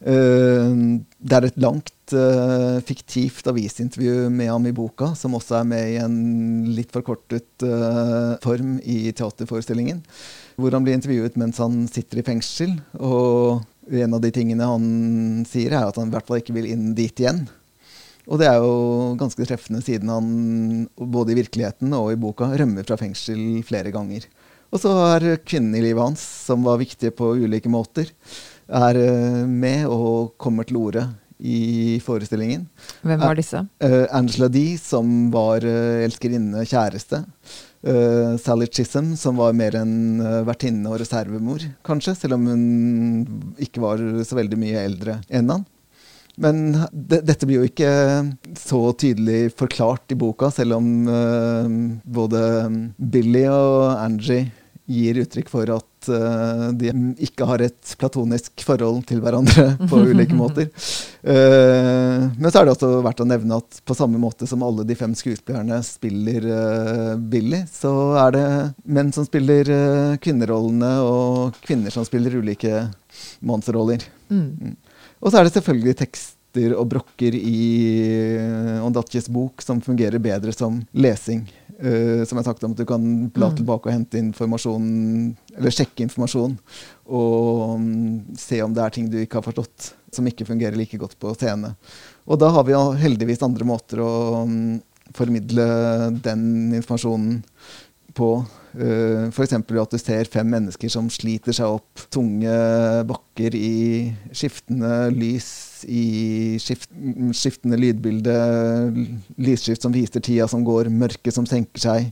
Uh, 0.00 1.00
det 1.20 1.36
er 1.36 1.46
et 1.46 1.58
langt 1.60 2.14
uh, 2.16 2.80
fiktivt 2.88 3.48
avisintervju 3.50 4.30
med 4.32 4.48
ham 4.48 4.68
i 4.70 4.74
boka, 4.76 5.10
som 5.18 5.36
også 5.36 5.58
er 5.58 5.68
med 5.68 5.90
i 5.92 5.98
en 6.00 6.16
litt 6.72 6.92
forkortet 6.94 7.66
uh, 7.66 8.38
form 8.44 8.78
i 8.80 9.12
teaterforestillingen. 9.12 10.00
Hvor 10.56 10.72
han 10.76 10.86
blir 10.86 10.96
intervjuet 10.96 11.36
mens 11.40 11.60
han 11.60 11.84
sitter 11.92 12.22
i 12.22 12.26
fengsel. 12.26 12.78
Og 13.00 13.66
En 13.90 14.12
av 14.14 14.20
de 14.22 14.28
tingene 14.30 14.62
han 14.62 14.84
sier, 15.50 15.72
er 15.74 15.88
at 15.88 15.96
han 15.98 16.12
i 16.12 16.14
hvert 16.14 16.28
fall 16.28 16.38
ikke 16.38 16.54
vil 16.54 16.68
inn 16.70 16.92
dit 16.94 17.16
igjen. 17.18 17.40
Og 18.30 18.38
det 18.38 18.46
er 18.46 18.60
jo 18.62 19.16
ganske 19.18 19.42
treffende, 19.48 19.80
siden 19.82 20.12
han 20.12 20.28
både 20.94 21.32
i 21.32 21.38
virkeligheten 21.40 21.90
og 21.96 22.12
i 22.12 22.20
boka 22.20 22.52
rømmer 22.54 22.86
fra 22.86 22.98
fengsel 23.00 23.64
flere 23.66 23.90
ganger. 23.90 24.28
Og 24.70 24.78
så 24.78 24.92
er 25.16 25.40
kvinnen 25.42 25.74
i 25.74 25.82
livet 25.82 26.04
hans, 26.04 26.22
som 26.46 26.62
var 26.62 26.78
viktige 26.78 27.10
på 27.16 27.32
ulike 27.42 27.72
måter, 27.72 28.12
er 28.70 29.00
eh, 29.00 29.42
med 29.46 29.86
og 29.90 30.36
kommer 30.40 30.66
til 30.68 30.78
orde 30.80 31.08
i 31.40 31.96
forestillingen. 32.04 32.66
Hvem 33.06 33.20
var 33.22 33.38
disse? 33.38 33.62
Uh, 33.80 34.04
Angela 34.12 34.50
Dee, 34.52 34.76
som 34.80 35.30
var 35.32 35.64
uh, 35.64 36.04
elskerinne, 36.04 36.66
kjæreste. 36.68 37.22
Uh, 37.80 38.36
Sally 38.36 38.68
Chisholm, 38.68 39.14
som 39.16 39.40
var 39.40 39.56
mer 39.56 39.78
en 39.80 40.20
uh, 40.20 40.42
vertinne 40.44 40.90
og 40.90 41.00
reservemor, 41.00 41.64
kanskje. 41.86 42.16
Selv 42.18 42.36
om 42.36 42.44
hun 42.50 42.64
ikke 43.56 43.82
var 43.82 44.02
så 44.26 44.36
veldig 44.36 44.60
mye 44.60 44.84
eldre 44.84 45.20
enn 45.32 45.54
han. 45.54 45.64
Men 46.40 46.62
de, 46.92 47.18
dette 47.24 47.48
blir 47.48 47.60
jo 47.60 47.68
ikke 47.68 47.90
så 48.56 48.82
tydelig 49.00 49.50
forklart 49.56 50.12
i 50.14 50.20
boka, 50.20 50.48
selv 50.54 50.78
om 50.78 50.86
både 52.04 52.40
Billy 52.96 53.42
og 53.50 53.98
Angie 53.98 54.46
gir 54.88 55.20
uttrykk 55.20 55.50
for 55.52 55.72
at 55.74 55.89
uh, 56.08 56.70
de 56.76 56.92
ikke 57.26 57.46
har 57.48 57.62
et 57.64 57.92
platonisk 58.00 58.62
forhold 58.64 59.02
til 59.10 59.20
hverandre 59.20 59.66
på 59.90 60.00
ulike 60.10 60.36
måter. 60.36 60.70
Uh, 61.20 62.30
men 62.38 62.48
så 62.48 62.60
er 62.60 62.68
det 62.68 62.74
også 62.76 63.02
verdt 63.04 63.22
å 63.24 63.28
nevne 63.28 63.60
at 63.60 63.80
på 63.84 63.96
samme 63.98 64.20
måte 64.22 64.48
som 64.48 64.64
alle 64.64 64.86
de 64.88 64.96
fem 64.98 65.14
skuespillerne 65.18 65.82
spiller 65.86 66.48
uh, 66.48 67.14
Billy, 67.20 67.64
så 67.70 67.92
er 68.24 68.36
det 68.36 68.46
menn 68.84 69.12
som 69.12 69.28
spiller 69.28 69.68
kvinnerollene, 70.22 70.92
og 71.04 71.60
kvinner 71.64 71.92
som 71.94 72.06
spiller 72.06 72.40
ulike 72.40 72.86
monsterroller. 73.44 74.04
Mm. 74.30 74.46
Mm. 74.56 74.76
Og 75.20 75.30
så 75.30 75.40
er 75.40 75.48
det 75.48 75.56
selvfølgelig 75.58 75.98
tekst 76.00 76.36
og 76.50 76.86
brokker 76.90 77.34
i 77.36 77.60
Ondatjes 78.82 79.28
bok 79.30 79.62
som 79.62 79.78
fungerer 79.84 80.18
bedre 80.18 80.50
som 80.50 80.80
lesing. 80.90 81.44
Uh, 81.80 82.26
som 82.28 82.36
jeg 82.36 82.44
snakket 82.44 82.66
om, 82.66 82.74
at 82.76 82.80
du 82.82 82.84
kan 82.88 83.04
bla 83.32 83.48
mm. 83.48 83.54
tilbake 83.56 83.88
og 83.88 83.94
hente 83.94 84.20
informasjon, 84.20 84.90
eller 85.56 85.72
sjekke 85.72 86.04
informasjon, 86.04 86.58
og 87.08 87.62
um, 87.78 87.86
se 88.36 88.58
om 88.60 88.74
det 88.76 88.82
er 88.84 88.92
ting 88.92 89.06
du 89.08 89.16
ikke 89.22 89.40
har 89.40 89.46
forstått, 89.46 89.94
som 90.12 90.28
ikke 90.28 90.44
fungerer 90.48 90.76
like 90.76 91.00
godt 91.00 91.16
på 91.20 91.32
scene. 91.38 91.72
Og 92.28 92.40
da 92.42 92.50
har 92.52 92.66
vi 92.68 92.76
heldigvis 93.00 93.40
andre 93.46 93.68
måter 93.68 94.02
å 94.04 94.10
um, 94.44 94.76
formidle 95.16 95.64
den 96.20 96.44
informasjonen 96.82 97.40
på. 98.16 98.30
Uh, 98.70 99.26
F.eks. 99.32 99.56
at 99.56 99.94
du 99.94 99.98
ser 99.98 100.28
fem 100.30 100.46
mennesker 100.46 100.90
som 100.92 101.08
sliter 101.10 101.54
seg 101.56 101.78
opp 101.78 102.04
tunge 102.14 102.52
bakker 103.08 103.56
i 103.58 104.12
skiftende 104.36 105.10
lys, 105.14 105.48
i 105.90 106.04
skift, 106.62 106.90
skiftende 107.34 107.78
lydbilde, 107.80 108.36
lysskift 109.42 109.82
som 109.82 109.94
viser 109.94 110.22
tida 110.22 110.46
som 110.50 110.62
går, 110.66 110.92
mørket 110.92 111.34
som 111.34 111.48
senker 111.48 111.82
seg. 111.82 112.10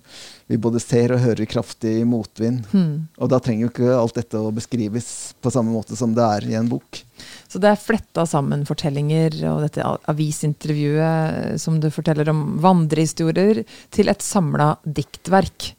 Vi 0.50 0.58
både 0.58 0.82
ser 0.82 1.14
og 1.14 1.22
hører 1.22 1.50
kraftig 1.50 2.00
motvind. 2.08 2.64
Hmm. 2.72 3.06
Og 3.20 3.30
da 3.30 3.38
trenger 3.42 3.68
jo 3.68 3.72
ikke 3.74 3.98
alt 3.98 4.18
dette 4.18 4.40
å 4.40 4.54
beskrives 4.54 5.12
på 5.42 5.52
samme 5.54 5.74
måte 5.74 5.98
som 5.98 6.16
det 6.16 6.26
er 6.38 6.50
i 6.50 6.58
en 6.58 6.70
bok. 6.70 7.04
Så 7.48 7.60
det 7.62 7.70
er 7.72 7.80
fletta 7.80 8.24
sammen 8.28 8.64
fortellinger 8.68 9.36
og 9.50 9.64
dette 9.66 9.86
avisintervjuet 10.10 11.58
som 11.62 11.80
du 11.82 11.88
forteller 11.94 12.30
om 12.32 12.58
vandrehistorier, 12.62 13.64
til 13.94 14.12
et 14.12 14.24
samla 14.24 14.74
diktverk. 14.84 15.72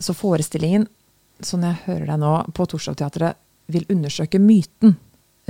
Så 0.00 0.16
forestillingen, 0.16 0.88
sånn 1.44 1.66
jeg 1.68 1.82
hører 1.86 2.06
deg 2.12 2.20
nå, 2.22 2.34
på 2.56 2.66
Torshov-teatret 2.68 3.38
vil 3.70 3.86
undersøke 3.92 4.40
myten 4.42 4.96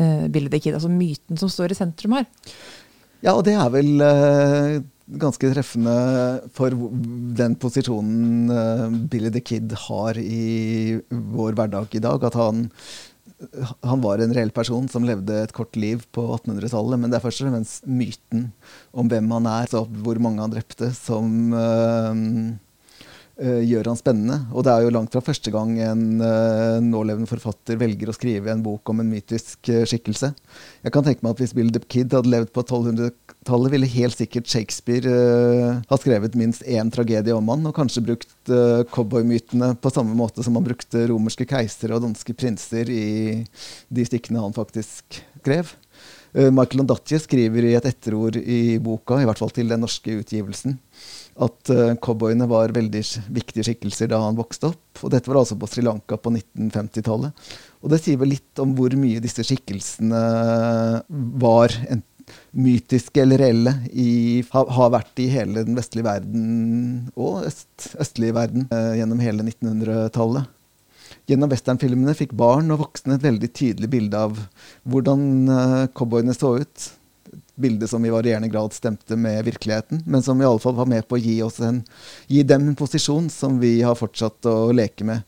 uh, 0.00 0.26
Billy 0.32 0.50
Kid, 0.58 0.76
altså 0.76 0.90
myten 0.92 1.40
som 1.40 1.50
står 1.52 1.75
i 1.75 1.78
sentrum 1.78 2.18
her. 2.18 2.26
Ja, 3.20 3.34
og 3.34 3.44
det 3.46 3.54
er 3.58 3.68
vel 3.72 4.00
uh, 4.00 4.80
ganske 5.20 5.50
treffende 5.52 5.95
for 6.56 6.75
den 7.36 7.56
posisjonen 7.60 8.52
uh, 8.52 8.86
Billy 9.12 9.32
the 9.34 9.43
Kid 9.45 9.75
har 9.88 10.19
i 10.21 10.99
vår 11.10 11.58
hverdag 11.58 11.97
i 11.97 12.02
dag. 12.04 12.25
At 12.25 12.38
han, 12.40 12.69
han 13.86 14.02
var 14.04 14.20
en 14.20 14.34
reell 14.36 14.52
person 14.52 14.88
som 14.92 15.06
levde 15.06 15.36
et 15.42 15.54
kort 15.56 15.76
liv 15.78 16.02
på 16.14 16.24
1800-tallet. 16.36 17.00
Men 17.00 17.12
det 17.12 17.18
er 17.18 17.24
først 17.24 17.44
og 17.44 17.48
fremst 17.48 17.86
myten 17.88 18.50
om 18.92 19.08
hvem 19.10 19.30
han 19.36 19.48
er, 19.50 19.70
hvor 20.04 20.20
mange 20.22 20.44
han 20.44 20.52
drepte, 20.52 20.90
som 20.96 21.54
uh, 21.54 22.12
gjør 23.40 23.88
han 23.88 23.98
spennende. 23.98 24.36
Og 24.52 24.64
det 24.66 24.72
er 24.72 24.84
jo 24.84 24.92
langt 24.92 25.14
fra 25.14 25.22
første 25.24 25.52
gang 25.54 25.72
en 25.80 26.04
uh, 26.20 26.76
nålevende 26.84 27.28
forfatter 27.30 27.78
velger 27.80 28.10
å 28.10 28.14
skrive 28.16 28.52
en 28.52 28.64
bok 28.64 28.92
om 28.92 29.00
en 29.00 29.08
mytisk 29.08 29.70
uh, 29.72 29.82
skikkelse. 29.88 30.32
Jeg 30.84 30.94
kan 30.94 31.06
tenke 31.06 31.24
meg 31.24 31.34
at 31.34 31.42
Hvis 31.42 31.54
Bill 31.56 31.72
the 31.72 31.80
Kid 31.80 32.12
hadde 32.16 32.30
levd 32.32 32.52
på 32.52 32.64
1200-tallet, 32.66 33.72
ville 33.72 33.90
helt 33.94 34.18
sikkert 34.18 34.50
Shakespeare 34.50 35.14
ha 35.88 36.00
skrevet 36.00 36.36
minst 36.38 36.66
én 36.68 36.92
tragedie 36.92 37.36
om 37.36 37.48
han, 37.52 37.64
og 37.70 37.76
kanskje 37.76 38.04
brukt 38.10 38.52
uh, 38.52 38.82
cowboymytene 38.92 39.72
på 39.80 39.94
samme 39.94 40.16
måte 40.18 40.44
som 40.44 40.58
han 40.58 40.66
brukte 40.66 41.06
romerske 41.08 41.48
keisere 41.48 41.96
og 41.96 42.04
danske 42.04 42.36
prinser 42.36 42.92
i 42.92 43.06
de 43.88 44.08
stykkene 44.08 44.44
han 44.44 44.56
faktisk 44.56 45.22
skrev. 45.40 45.72
Michael 46.30 46.84
Ondatje 46.84 47.18
skriver 47.24 47.64
i 47.66 47.72
et 47.74 47.86
etterord 47.88 48.36
i 48.38 48.76
boka, 48.78 49.16
i 49.18 49.26
hvert 49.26 49.40
fall 49.40 49.50
til 49.50 49.72
den 49.72 49.80
norske 49.82 50.14
utgivelsen, 50.20 50.76
at 51.40 51.72
uh, 51.72 51.94
cowboyene 52.02 52.46
var 52.50 52.74
veldig 52.76 53.00
viktige 53.32 53.64
skikkelser 53.66 54.10
da 54.12 54.20
han 54.22 54.38
vokste 54.38 54.70
opp. 54.70 55.02
Og 55.04 55.12
dette 55.14 55.30
var 55.30 55.40
altså 55.40 55.56
på 55.60 55.68
Sri 55.70 55.84
Lanka 55.86 56.18
på 56.20 56.32
1950-tallet. 56.34 57.50
Og 57.80 57.92
det 57.92 58.00
sier 58.02 58.20
vel 58.20 58.34
litt 58.34 58.60
om 58.62 58.74
hvor 58.76 58.94
mye 59.00 59.22
disse 59.24 59.44
skikkelsene 59.46 60.22
var 61.40 61.76
en, 61.88 62.04
mytiske 62.54 63.24
eller 63.24 63.40
reelle, 63.42 63.72
i, 63.90 64.44
ha, 64.52 64.60
har 64.76 64.92
vært 64.94 65.18
i 65.18 65.24
hele 65.32 65.64
den 65.66 65.74
vestlige 65.74 66.06
verden 66.06 66.44
og 67.18 67.40
øst, 67.48 67.88
østlige 67.98 68.36
verden 68.36 68.68
uh, 68.70 68.92
gjennom 68.98 69.22
hele 69.24 69.46
1900-tallet. 69.48 70.56
Gjennom 71.26 71.50
westernfilmene 71.50 72.14
fikk 72.14 72.36
barn 72.38 72.70
og 72.70 72.84
voksne 72.84 73.16
et 73.16 73.26
veldig 73.26 73.50
tydelig 73.50 73.90
bilde 73.90 74.18
av 74.28 74.38
hvordan 74.86 75.22
cowboyene 75.94 76.34
så 76.36 76.52
ut 76.62 76.86
bilde 77.60 77.88
som 77.88 78.04
i 78.04 78.12
varierende 78.12 78.50
grad 78.52 78.75
stemte 78.76 79.16
med 79.16 79.44
virkeligheten, 79.46 80.02
men 80.06 80.23
som 80.23 80.40
i 80.40 80.49
alle 80.49 80.62
fall 80.62 80.76
var 80.78 80.88
med 80.90 81.06
på 81.08 81.18
å 81.18 81.23
gi, 81.23 81.38
oss 81.44 81.60
en, 81.64 81.82
gi 82.26 82.42
dem 82.42 82.68
en 82.68 82.78
posisjon 82.78 83.30
som 83.32 83.60
vi 83.62 83.78
har 83.84 83.99
fortsatt 83.99 84.49
å 84.50 84.58
leke 84.76 85.06
med. 85.08 85.26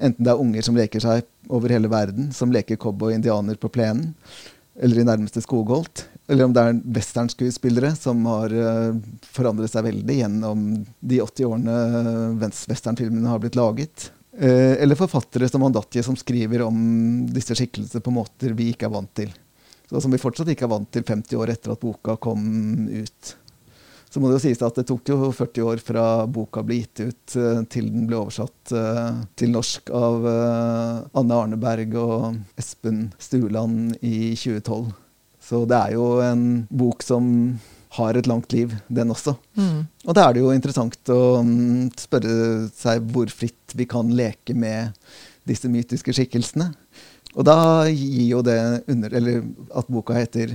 Enten 0.00 0.24
det 0.24 0.32
er 0.32 0.40
unger 0.40 0.64
som 0.64 0.78
leker 0.78 1.02
seg 1.04 1.26
over 1.52 1.72
hele 1.74 1.90
verden, 1.92 2.30
som 2.32 2.52
leker 2.52 2.80
cowboy-indianer 2.80 3.58
på 3.60 3.70
plenen, 3.72 4.14
eller 4.80 5.02
i 5.02 5.04
nærmeste 5.04 5.42
skogholt, 5.44 6.06
eller 6.30 6.46
om 6.46 6.54
det 6.54 6.62
er 6.64 6.80
westernskuespillere 6.96 7.92
som 7.98 8.24
har 8.30 8.54
uh, 8.56 8.96
forandret 9.34 9.72
seg 9.72 9.84
veldig 9.84 10.16
gjennom 10.16 10.64
de 11.00 11.20
80 11.20 11.48
årene 11.48 11.76
westernfilmene 12.40 13.28
har 13.28 13.42
blitt 13.42 13.58
laget. 13.58 14.08
Uh, 14.32 14.78
eller 14.80 14.96
forfattere 14.96 15.50
som 15.50 15.66
Andatje, 15.66 16.04
som 16.06 16.16
skriver 16.16 16.64
om 16.64 16.78
disse 17.28 17.56
skikkelsene 17.58 18.04
på 18.04 18.14
måter 18.16 18.56
vi 18.56 18.70
ikke 18.72 18.88
er 18.88 18.94
vant 18.94 19.12
til. 19.18 19.34
Så 19.92 20.00
som 20.00 20.14
vi 20.14 20.20
fortsatt 20.20 20.48
ikke 20.48 20.64
er 20.64 20.72
vant 20.72 20.88
til 20.88 21.04
50 21.04 21.36
år 21.36 21.50
etter 21.52 21.74
at 21.74 21.82
boka 21.82 22.14
kom 22.16 22.44
ut. 22.88 23.32
Så 24.08 24.20
må 24.20 24.28
det 24.28 24.38
jo 24.38 24.42
sies 24.46 24.62
at 24.64 24.78
det 24.78 24.86
tok 24.88 25.08
jo 25.08 25.28
40 25.36 25.66
år 25.68 25.82
fra 25.84 26.04
boka 26.28 26.62
ble 26.64 26.78
gitt 26.80 27.02
ut 27.04 27.34
uh, 27.36 27.60
til 27.68 27.90
den 27.92 28.06
ble 28.08 28.16
oversatt 28.22 28.72
uh, 28.72 29.20
til 29.36 29.52
norsk 29.52 29.92
av 29.92 30.24
uh, 30.24 31.04
Anne 31.20 31.38
Arneberg 31.44 31.92
og 32.00 32.40
Espen 32.60 33.06
Stuland 33.20 33.98
i 34.00 34.32
2012. 34.32 34.94
Så 35.44 35.62
det 35.68 35.76
er 35.76 35.94
jo 35.98 36.08
en 36.24 36.44
bok 36.72 37.04
som 37.04 37.28
har 37.98 38.16
et 38.16 38.28
langt 38.28 38.52
liv, 38.56 38.72
den 38.88 39.12
også. 39.12 39.36
Mm. 39.60 39.84
Og 40.08 40.16
da 40.16 40.24
er 40.24 40.36
det 40.36 40.44
jo 40.44 40.56
interessant 40.56 41.12
å 41.12 41.20
um, 41.44 41.90
spørre 42.00 42.70
seg 42.72 43.04
hvor 43.12 43.28
fritt 43.28 43.76
vi 43.76 43.84
kan 43.88 44.08
leke 44.16 44.56
med 44.56 44.96
disse 45.48 45.68
mytiske 45.68 46.16
skikkelsene. 46.16 46.70
Og 47.32 47.46
da 47.48 47.88
gir 47.88 48.26
jo 48.28 48.42
det 48.44 48.60
under 48.92 49.14
Eller 49.16 49.44
at 49.74 49.88
boka 49.92 50.16
heter 50.16 50.52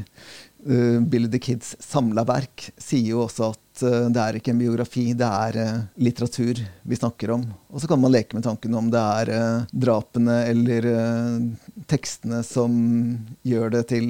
uh, 0.67 0.99
Billy 1.01 1.29
the 1.31 1.39
Kids 1.41 1.75
samla 1.81 2.25
verk, 2.27 2.67
sier 2.77 3.15
jo 3.15 3.23
også 3.25 3.51
at 3.53 3.83
uh, 3.85 4.09
det 4.13 4.21
er 4.23 4.37
ikke 4.37 4.53
en 4.53 4.61
biografi, 4.61 5.05
det 5.17 5.27
er 5.27 5.57
uh, 5.57 5.79
litteratur 6.01 6.61
vi 6.61 6.99
snakker 6.99 7.33
om. 7.37 7.47
Og 7.71 7.81
så 7.81 7.89
kan 7.89 8.01
man 8.01 8.13
leke 8.13 8.37
med 8.37 8.45
tanken 8.45 8.77
om 8.77 8.91
det 8.93 9.01
er 9.21 9.33
uh, 9.33 9.65
drapene 9.71 10.37
eller 10.51 10.89
tekstene 11.89 12.43
som 12.45 12.77
gjør 13.47 13.73
det 13.77 13.87
til 13.93 14.07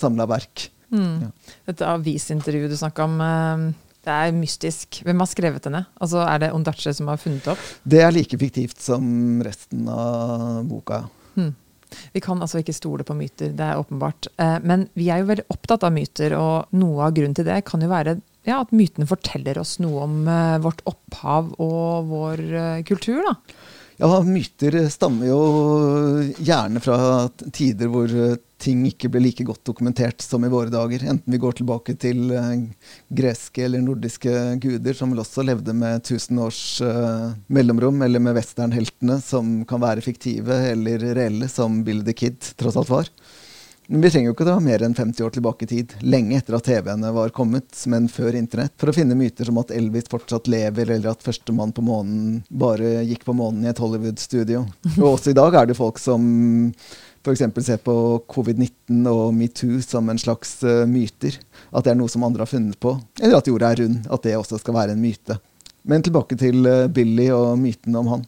samla 0.00 0.26
verk. 0.30 0.68
Mm. 0.90 1.28
Ja. 1.28 1.30
Dette 1.70 1.86
avisintervjuet 1.86 2.72
du 2.72 2.78
snakka 2.78 3.06
om, 3.06 3.20
det 4.02 4.10
er 4.10 4.32
mystisk. 4.34 5.02
Hvem 5.06 5.22
har 5.22 5.28
skrevet 5.30 5.66
denne? 5.66 5.84
Altså, 6.02 6.24
er 6.24 6.42
det 6.42 6.52
Ondache 6.56 6.94
som 6.96 7.10
har 7.12 7.20
funnet 7.20 7.46
opp? 7.52 7.62
Det 7.84 8.00
er 8.02 8.14
like 8.14 8.38
fiktivt 8.40 8.80
som 8.82 9.04
resten 9.46 9.86
av 9.92 10.64
boka. 10.66 11.04
Mm. 11.36 11.52
Vi 12.14 12.22
kan 12.24 12.40
altså 12.42 12.60
ikke 12.62 12.76
stole 12.76 13.06
på 13.06 13.16
myter, 13.18 13.52
det 13.56 13.66
er 13.66 13.80
åpenbart. 13.80 14.30
Eh, 14.40 14.58
men 14.66 14.88
vi 14.98 15.10
er 15.10 15.22
jo 15.22 15.30
veldig 15.30 15.48
opptatt 15.52 15.86
av 15.86 15.94
myter, 15.94 16.36
og 16.38 16.74
noe 16.76 17.08
av 17.08 17.16
grunnen 17.16 17.36
til 17.38 17.48
det 17.48 17.62
kan 17.68 17.82
jo 17.84 17.90
være 17.92 18.18
ja, 18.48 18.62
at 18.62 18.72
mytene 18.72 19.08
forteller 19.08 19.58
oss 19.60 19.76
noe 19.82 20.06
om 20.06 20.22
eh, 20.30 20.56
vårt 20.64 20.80
opphav 20.88 21.52
og 21.60 22.10
vår 22.10 22.44
eh, 22.48 22.82
kultur. 22.88 23.20
da. 23.26 23.36
Ja, 24.00 24.22
myter 24.24 24.88
stammer 24.88 25.28
jo 25.28 25.40
gjerne 26.40 26.80
fra 26.80 27.26
tider 27.52 27.90
hvor 27.92 28.08
eh, 28.08 28.38
ting 28.60 28.86
ikke 28.88 29.10
ble 29.12 29.20
like 29.26 29.44
godt 29.44 29.60
dokumentert 29.68 30.24
som 30.24 30.44
i 30.44 30.50
våre 30.52 30.72
dager. 30.72 31.04
Enten 31.04 31.34
vi 31.34 31.40
går 31.40 31.58
tilbake 31.58 31.94
til 32.00 32.32
uh, 32.32 32.54
greske 33.12 33.66
eller 33.66 33.84
nordiske 33.84 34.32
guder, 34.64 34.96
som 34.96 35.12
vel 35.12 35.20
også 35.20 35.44
levde 35.44 35.74
med 35.76 36.04
tusen 36.08 36.40
års 36.40 36.62
mellomrom, 37.52 38.00
eller 38.04 38.20
med 38.24 38.36
westernheltene, 38.36 39.16
som 39.24 39.62
kan 39.68 39.80
være 39.84 40.04
fiktive 40.04 40.58
eller 40.72 41.04
reelle, 41.16 41.48
som 41.52 41.82
Bill 41.84 42.04
the 42.04 42.16
Kid 42.16 42.52
tross 42.60 42.76
alt 42.80 42.92
var. 42.92 43.12
Vi 43.92 44.10
trenger 44.10 44.28
jo 44.28 44.34
ikke 44.36 44.46
dra 44.46 44.60
mer 44.62 44.84
enn 44.86 44.92
50 44.94 45.24
år 45.26 45.32
tilbake 45.34 45.66
i 45.66 45.68
tid, 45.72 45.92
lenge 46.06 46.36
etter 46.38 46.54
at 46.54 46.62
TV-ene 46.68 47.10
var 47.10 47.32
kommet, 47.34 47.74
men 47.90 48.04
før 48.06 48.36
internett, 48.38 48.76
for 48.78 48.92
å 48.92 48.94
finne 48.94 49.16
myter 49.18 49.48
som 49.48 49.58
at 49.58 49.72
Elvis 49.74 50.06
fortsatt 50.12 50.46
lever, 50.52 50.92
eller 50.94 51.10
at 51.10 51.24
førstemann 51.26 51.74
på 51.74 51.82
månen 51.82 52.36
bare 52.46 53.00
gikk 53.08 53.26
på 53.26 53.34
månen 53.34 53.66
i 53.66 53.72
et 53.72 53.82
Hollywood-studio. 53.82 54.62
Og 55.00 55.08
også 55.16 55.32
i 55.32 55.38
dag 55.40 55.58
er 55.58 55.66
det 55.66 55.78
folk 55.80 55.98
som 55.98 56.22
f.eks. 57.24 57.42
ser 57.66 57.82
på 57.82 57.94
covid-19 58.30 59.10
og 59.10 59.34
metoo 59.34 59.82
som 59.82 60.06
en 60.08 60.22
slags 60.22 60.60
uh, 60.62 60.86
myter. 60.86 61.36
At 61.74 61.84
det 61.84 61.96
er 61.96 61.98
noe 61.98 62.12
som 62.12 62.22
andre 62.24 62.46
har 62.46 62.52
funnet 62.52 62.78
på. 62.78 62.94
Eller 63.20 63.40
at 63.40 63.50
jorda 63.50 63.74
er 63.74 63.82
rund. 63.82 64.04
At 64.06 64.22
det 64.24 64.38
også 64.38 64.62
skal 64.62 64.78
være 64.78 64.94
en 64.94 65.02
myte. 65.02 65.36
Men 65.82 66.04
tilbake 66.04 66.36
til 66.40 66.64
uh, 66.68 66.88
Billy 66.92 67.30
og 67.34 67.58
myten 67.60 67.96
om 67.96 68.08
han. 68.14 68.24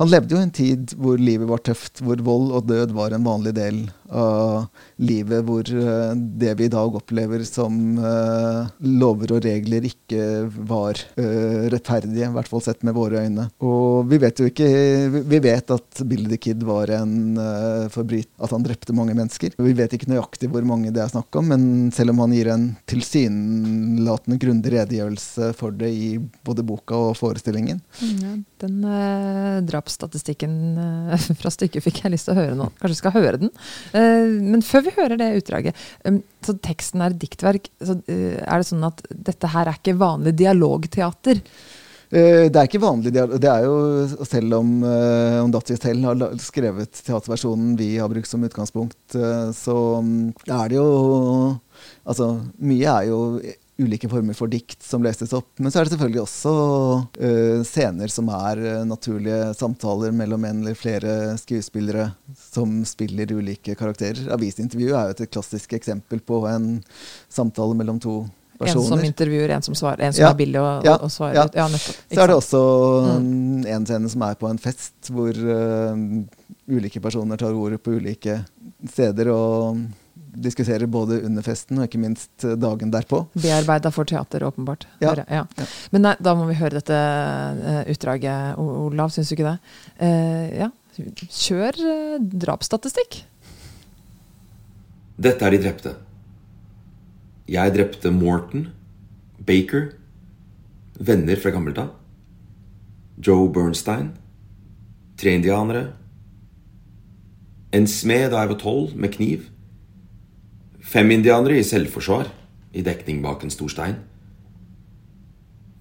Han 0.00 0.10
levde 0.12 0.36
jo 0.36 0.42
en 0.42 0.52
tid 0.54 0.94
hvor 0.98 1.20
livet 1.20 1.48
var 1.48 1.62
tøft, 1.64 2.02
hvor 2.04 2.20
vold 2.24 2.52
og 2.58 2.68
død 2.68 2.94
var 2.96 3.14
en 3.14 3.26
vanlig 3.26 3.54
del 3.56 3.84
av 4.12 4.66
livet 4.96 5.44
hvor 5.46 5.68
uh, 5.68 6.12
det 6.14 6.54
vi 6.58 6.68
i 6.68 6.72
dag 6.72 6.96
opplever 6.98 7.44
som 7.48 7.98
uh, 7.98 8.68
lover 8.84 9.34
og 9.36 9.44
regler 9.46 9.86
ikke 9.88 10.44
var 10.68 10.98
uh, 11.18 11.66
rettferdige, 11.72 12.28
i 12.28 12.34
hvert 12.36 12.50
fall 12.50 12.64
sett 12.64 12.84
med 12.86 12.96
våre 12.96 13.24
øyne. 13.24 13.48
Og 13.64 14.08
vi 14.10 14.20
vet 14.22 14.40
jo 14.40 14.48
ikke 14.50 14.68
Vi 15.24 15.38
vet 15.42 15.70
at 15.74 16.02
Billy 16.08 16.28
the 16.30 16.38
Kid 16.40 16.62
var 16.66 16.90
en 16.94 17.36
forbryter, 17.92 18.30
at 18.42 18.52
han 18.54 18.64
drepte 18.64 18.94
mange 18.96 19.14
mennesker. 19.16 19.54
Vi 19.58 19.74
vet 19.76 19.94
ikke 19.96 20.10
nøyaktig 20.10 20.50
hvor 20.52 20.64
mange 20.66 20.92
det 20.94 21.02
er 21.02 21.12
snakk 21.12 21.34
om, 21.38 21.50
men 21.52 21.92
selv 21.94 22.14
om 22.14 22.22
han 22.24 22.34
gir 22.34 22.50
en 22.52 22.66
tilsynelatende 22.90 24.38
grundig 24.40 24.74
redegjørelse 24.74 25.52
for 25.58 25.74
det 25.76 25.90
i 25.94 26.10
både 26.46 26.64
boka 26.66 26.98
og 27.10 27.16
forestillingen. 27.18 27.80
Ja, 28.22 28.34
den 28.64 29.66
drapsstatistikken 29.68 30.54
fra 31.40 31.52
stykket 31.52 31.84
fikk 31.84 32.02
jeg 32.04 32.14
lyst 32.14 32.28
til 32.28 32.34
å 32.34 32.40
høre 32.40 32.58
nå. 32.58 32.70
Kanskje 32.80 33.00
skal 33.00 33.14
høre 33.16 33.40
den. 33.44 33.52
Eh, 33.92 34.26
men 34.42 34.64
før 34.64 34.86
vi 34.88 34.96
hører 34.98 35.20
det 35.20 35.30
utdraget, 35.40 35.86
um, 36.08 36.20
så 36.44 36.56
teksten 36.64 37.04
er 37.04 37.16
diktverk. 37.18 37.70
Så 37.82 37.98
uh, 38.00 38.36
er 38.40 38.60
det 38.60 38.68
sånn 38.68 38.84
at 38.86 39.02
dette 39.10 39.50
her 39.54 39.70
er 39.70 39.80
ikke 39.80 39.96
vanlig 40.00 40.34
dialogteater? 40.38 41.40
Eh, 42.14 42.46
det 42.52 42.60
er 42.60 42.68
ikke 42.68 42.82
vanlig. 42.84 43.14
Det 43.14 43.50
er 43.50 43.66
jo 43.66 44.26
selv 44.28 44.60
om, 44.60 44.76
om 44.84 45.52
Datti 45.54 45.78
selv 45.80 46.10
har 46.10 46.38
skrevet 46.42 47.02
teaterversjonen 47.02 47.74
vi 47.80 47.94
har 47.98 48.12
brukt 48.12 48.30
som 48.30 48.44
utgangspunkt, 48.46 49.18
så 49.56 49.78
um, 49.98 50.30
er 50.46 50.72
det 50.72 50.80
jo 50.80 50.88
Altså, 52.04 52.26
mye 52.64 52.92
er 53.00 53.06
jo 53.08 53.18
ulike 53.78 54.08
former 54.08 54.36
for 54.38 54.50
dikt 54.50 54.82
som 54.82 55.02
leses 55.02 55.32
opp. 55.34 55.48
Men 55.58 55.72
så 55.72 55.80
er 55.80 55.86
det 55.86 55.94
selvfølgelig 55.94 56.22
også 56.22 56.52
uh, 57.18 57.64
scener 57.66 58.12
som 58.12 58.30
er 58.30 58.60
uh, 58.62 58.84
naturlige 58.86 59.50
samtaler 59.58 60.14
mellom 60.14 60.46
en 60.46 60.62
eller 60.62 60.78
flere 60.78 61.34
skuespillere 61.40 62.10
som 62.38 62.82
spiller 62.86 63.34
ulike 63.34 63.74
karakterer. 63.78 64.28
Avisintervjuet 64.34 64.94
er 64.94 65.10
jo 65.10 65.16
et 65.16 65.34
klassisk 65.34 65.74
eksempel 65.78 66.22
på 66.22 66.44
en 66.50 66.76
samtale 67.32 67.74
mellom 67.78 67.98
to 68.02 68.20
personer. 68.60 68.84
En 68.84 68.92
som 68.92 69.04
intervjuer, 69.08 69.56
en 69.56 69.66
som 69.66 69.74
svarer, 69.78 70.06
en 70.06 70.14
som 70.14 70.22
ja, 70.22 70.30
er 70.30 70.38
billig 70.38 70.62
å, 70.62 70.68
ja, 70.86 70.94
å 71.02 71.10
svare 71.10 71.34
ja. 71.40 71.48
Ja, 71.58 71.66
nettopp. 71.72 71.98
Så 72.14 72.22
er 72.22 72.30
det 72.30 72.38
også 72.38 72.62
mm. 73.18 73.66
en 73.74 73.90
scene 73.90 74.14
som 74.14 74.26
er 74.28 74.38
på 74.38 74.50
en 74.52 74.62
fest, 74.62 74.94
hvor 75.10 75.34
uh, 75.34 75.98
ulike 76.70 77.02
personer 77.02 77.42
tar 77.42 77.58
ordet 77.58 77.82
på 77.82 77.98
ulike 77.98 78.38
steder. 78.86 79.34
og 79.34 79.82
diskuterer 80.34 80.86
både 80.90 81.20
under 81.26 81.44
festen 81.46 81.78
og 81.78 81.88
ikke 81.88 82.00
minst 82.02 82.44
eh, 82.46 82.56
dagen 82.60 82.92
derpå. 82.94 83.24
Bearbeida 83.38 83.92
for 83.94 84.08
teater, 84.08 84.44
åpenbart. 84.46 84.86
Ja. 85.02 85.14
ja. 85.28 85.44
Men 85.94 86.06
nei, 86.08 86.14
da 86.22 86.34
må 86.38 86.48
vi 86.48 86.58
høre 86.58 86.80
dette 86.80 86.96
uh, 86.96 87.82
utdraget, 87.90 88.58
Olav. 88.60 89.12
Syns 89.14 89.30
du 89.30 89.36
ikke 89.36 89.52
det? 89.52 89.58
Uh, 90.00 90.48
ja. 90.64 90.70
Kjør 91.24 91.80
uh, 91.80 92.18
drapsstatistikk. 92.44 93.22
Dette 95.24 95.46
er 95.46 95.54
de 95.54 95.62
drepte. 95.62 95.94
Jeg 97.50 97.74
drepte 97.76 98.10
Morton, 98.14 98.68
Baker, 99.44 99.92
venner 100.98 101.38
fra 101.40 101.52
gammelt 101.54 101.78
av, 101.82 101.92
Joe 103.20 103.50
Bernstein, 103.52 104.14
tre 105.20 105.36
indianere, 105.36 105.90
en 107.74 107.88
smed 107.90 108.30
da 108.30 108.42
jeg 108.42 108.52
var 108.54 108.60
tolv, 108.62 108.94
med 108.96 109.12
kniv, 109.16 109.48
Fem 110.84 111.10
indianere 111.14 111.56
i 111.58 111.64
selvforsvar, 111.64 112.28
i 112.76 112.82
dekning 112.84 113.22
bak 113.24 113.44
en 113.44 113.52
stor 113.52 113.70
stein. 113.72 114.02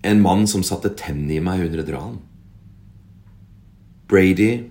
En 0.04 0.22
mann 0.24 0.48
som 0.48 0.64
satte 0.64 0.94
tennene 1.00 1.36
i 1.38 1.44
meg 1.44 1.66
under 1.66 1.84
et 1.84 1.92
ran. 1.92 2.22
Brady, 4.08 4.70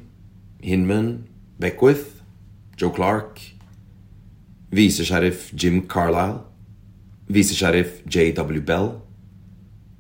Hinman, 0.65 1.27
Beckwith, 1.61 2.23
Joe 2.81 2.93
Clark, 2.97 3.43
visesheriff 4.73 5.51
Jim 5.53 5.83
Carlisle, 5.89 6.41
visesheriff 7.29 8.01
J.W. 8.09 8.65
Bell 8.65 8.91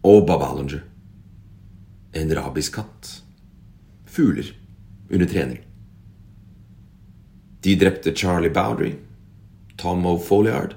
og 0.02 0.26
Bob 0.26 0.42
Allinger. 0.48 0.82
En 2.16 2.32
rabiskatt. 2.36 3.18
Fugler 4.06 4.52
under 5.10 5.28
trening. 5.28 5.62
De 7.62 7.76
drepte 7.78 8.12
Charlie 8.16 8.52
Bowdry 8.52 8.96
Tom 9.82 10.04
O'Foliard, 10.06 10.76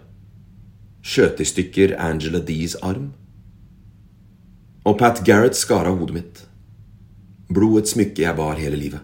skjøt 1.06 1.41
i 1.44 1.46
stykker 1.46 1.94
Angela 2.02 2.41
Dees 2.41 2.74
arm. 2.82 3.12
Og 4.86 4.98
Pat 4.98 5.22
Garrett 5.28 5.58
skar 5.58 5.86
av 5.86 6.00
hodet 6.00 6.15
mitt. 6.15 6.39
Blod 7.54 7.86
smykke 7.89 8.26
jeg 8.26 8.38
bar 8.38 8.58
hele 8.58 8.80
livet. 8.82 9.04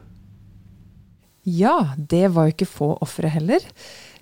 Ja, 1.46 1.94
det 1.98 2.32
var 2.34 2.48
jo 2.48 2.56
ikke 2.56 2.70
få 2.70 2.90
ofre 3.02 3.30
heller. 3.34 3.62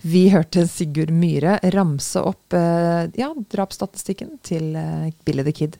Vi 0.03 0.29
hørte 0.31 0.65
Sigurd 0.67 1.11
Myhre 1.11 1.57
ramse 1.75 2.23
opp 2.23 2.55
eh, 2.55 3.07
ja, 3.19 3.33
drapsstatistikken 3.51 4.37
til 4.43 4.75
eh, 4.79 5.11
Billy 5.27 5.43
the 5.47 5.55
Kid 5.55 5.79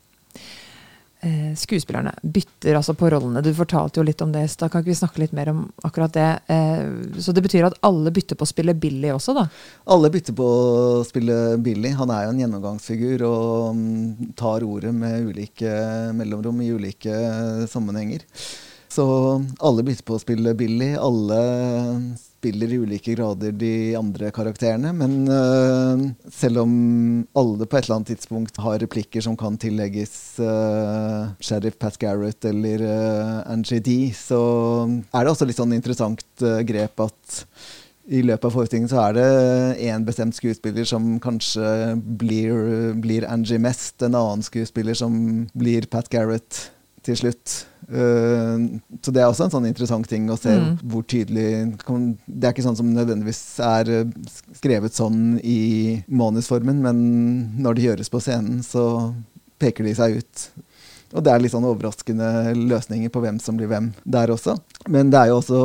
skuespillerne 1.59 2.13
bytter 2.23 2.77
altså 2.79 2.93
på 2.95 3.09
rollene. 3.11 3.41
Du 3.43 3.51
fortalte 3.55 3.99
jo 3.99 4.05
litt 4.07 4.21
om 4.23 4.31
det 4.31 4.45
så 4.47 4.61
da 4.61 4.69
Kan 4.71 4.83
ikke 4.83 4.93
vi 4.93 4.99
snakke 5.01 5.19
litt 5.23 5.33
mer 5.35 5.51
om 5.51 5.65
akkurat 5.83 6.13
det? 6.15 6.29
Eh, 6.47 7.19
så 7.19 7.33
det 7.35 7.43
betyr 7.43 7.67
at 7.67 7.75
alle 7.83 8.13
bytter 8.15 8.39
på 8.39 8.47
å 8.47 8.51
spille 8.51 8.75
Billy 8.75 9.11
også, 9.11 9.35
da? 9.35 9.47
Alle 9.91 10.11
bytter 10.13 10.37
på 10.37 10.47
å 10.47 11.03
spille 11.07 11.57
Billy. 11.63 11.91
Han 11.99 12.13
er 12.15 12.23
jo 12.25 12.31
en 12.33 12.41
gjennomgangsfigur 12.43 13.25
og 13.27 13.75
um, 13.75 14.31
tar 14.39 14.63
ordet 14.63 14.93
med 14.95 15.27
ulike 15.27 15.75
mellomrom 16.15 16.63
i 16.63 16.71
ulike 16.71 17.19
sammenhenger. 17.71 18.23
Så 18.89 19.05
alle 19.59 19.85
bytter 19.85 20.07
på 20.07 20.15
å 20.15 20.23
spille 20.23 20.55
Billy. 20.57 20.93
Alle 20.95 21.41
spiller 22.39 22.71
i 22.71 22.79
ulike 22.79 23.15
grader 23.17 23.51
de 23.51 23.73
andre 23.99 24.31
karakterene. 24.35 24.93
Men 24.95 25.27
uh, 25.27 26.05
selv 26.31 26.63
om 26.63 26.73
alle 27.37 27.67
på 27.67 27.77
et 27.77 27.87
eller 27.87 27.99
annet 27.99 28.13
tidspunkt 28.13 28.61
har 28.63 28.79
replikker 28.83 29.23
som 29.25 29.35
kan 29.39 29.59
tillegges 29.59 30.13
uh, 30.41 31.35
sheriff 31.43 31.77
Pat 31.81 31.99
Garrett 31.99 32.47
eller 32.47 32.85
uh, 32.85 33.51
Angie 33.51 33.83
D, 33.83 33.99
så 34.15 34.39
er 34.87 35.25
det 35.25 35.35
også 35.35 35.49
litt 35.49 35.59
sånn 35.59 35.75
interessant 35.75 36.25
grep 36.39 37.03
at 37.03 37.43
i 38.09 38.23
løpet 38.25 38.47
av 38.47 38.55
forestillingen 38.55 38.89
så 38.89 39.03
er 39.03 39.17
det 39.19 39.25
én 39.85 40.05
bestemt 40.07 40.33
skuespiller 40.33 40.87
som 40.87 41.19
kanskje 41.21 41.93
blir, 42.17 42.95
blir 42.97 43.27
Angie 43.29 43.59
mest, 43.61 43.99
en 44.01 44.17
annen 44.17 44.41
skuespiller 44.45 44.97
som 44.97 45.13
blir 45.53 45.85
Pat 45.91 46.09
Garrett 46.09 46.63
til 47.05 47.19
slutt. 47.19 47.59
Uh, 47.89 48.77
så 49.01 49.13
det 49.13 49.23
er 49.23 49.31
også 49.31 49.47
en 49.47 49.53
sånn 49.55 49.67
interessant 49.69 50.05
ting 50.09 50.27
å 50.29 50.37
se 50.37 50.51
mm. 50.53 50.67
hvor 50.91 51.01
tydelig 51.09 51.45
Det 51.81 52.43
er 52.43 52.53
ikke 52.53 52.65
sånn 52.67 52.77
som 52.77 52.91
nødvendigvis 52.93 53.41
er 53.65 53.89
eh, 53.89 54.11
skrevet 54.53 54.93
sånn 54.93 55.39
i 55.41 55.97
manusformen, 56.05 56.83
men 56.85 56.99
når 57.57 57.77
det 57.77 57.87
gjøres 57.87 58.13
på 58.13 58.21
scenen, 58.21 58.61
så 58.65 58.83
peker 59.59 59.89
de 59.89 59.95
seg 59.97 60.19
ut. 60.21 60.45
Og 61.17 61.25
det 61.25 61.33
er 61.33 61.41
litt 61.41 61.55
sånn 61.55 61.65
overraskende 61.65 62.53
løsninger 62.59 63.09
på 63.13 63.23
hvem 63.23 63.41
som 63.41 63.57
blir 63.57 63.71
hvem 63.71 63.89
der 64.05 64.29
også. 64.33 64.59
Men 64.93 65.09
det 65.09 65.23
er 65.23 65.31
jo 65.31 65.39
også 65.41 65.61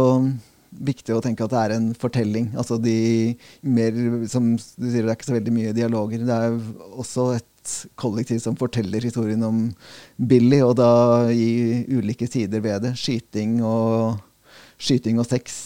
viktig 0.74 1.14
å 1.14 1.22
tenke 1.22 1.44
at 1.44 1.52
det 1.52 1.60
er 1.60 1.74
en 1.76 1.90
fortelling. 1.98 2.48
Altså 2.58 2.78
de 2.82 3.34
mer 3.62 3.94
Som 4.30 4.54
du 4.56 4.86
sier, 4.88 5.04
det 5.04 5.10
er 5.10 5.16
ikke 5.18 5.28
så 5.28 5.36
veldig 5.36 5.54
mye 5.54 5.74
dialoger. 5.76 6.24
Det 6.24 6.38
er 6.46 6.56
også 6.96 7.34
et 7.36 7.48
kollektiv 8.00 8.40
som 8.42 8.56
forteller 8.58 9.04
historien 9.04 9.42
om 9.46 9.64
Billy, 10.16 10.60
og 10.64 10.76
da 10.80 10.90
i 11.32 11.84
ulike 11.88 12.28
sider 12.30 12.62
ved 12.64 12.84
det. 12.86 12.94
Skyting 13.00 13.60
og, 13.64 14.20
skyting 14.78 15.20
og 15.22 15.28
sex. 15.28 15.58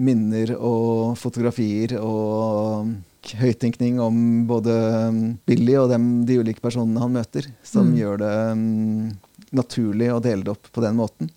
Minner 0.00 0.54
og 0.56 1.18
fotografier 1.20 1.96
og 2.00 2.92
høyttenkning 3.36 3.98
om 4.00 4.46
både 4.48 4.72
Billy 5.48 5.74
og 5.76 5.90
dem, 5.92 6.06
de 6.26 6.38
ulike 6.40 6.62
personene 6.64 7.02
han 7.02 7.12
møter, 7.12 7.50
som 7.66 7.90
mm. 7.90 7.98
gjør 7.98 8.22
det 8.22 8.36
um, 8.54 9.10
naturlig 9.56 10.08
å 10.14 10.22
dele 10.24 10.46
det 10.46 10.54
opp 10.54 10.70
på 10.72 10.84
den 10.84 10.96
måten. 10.96 11.28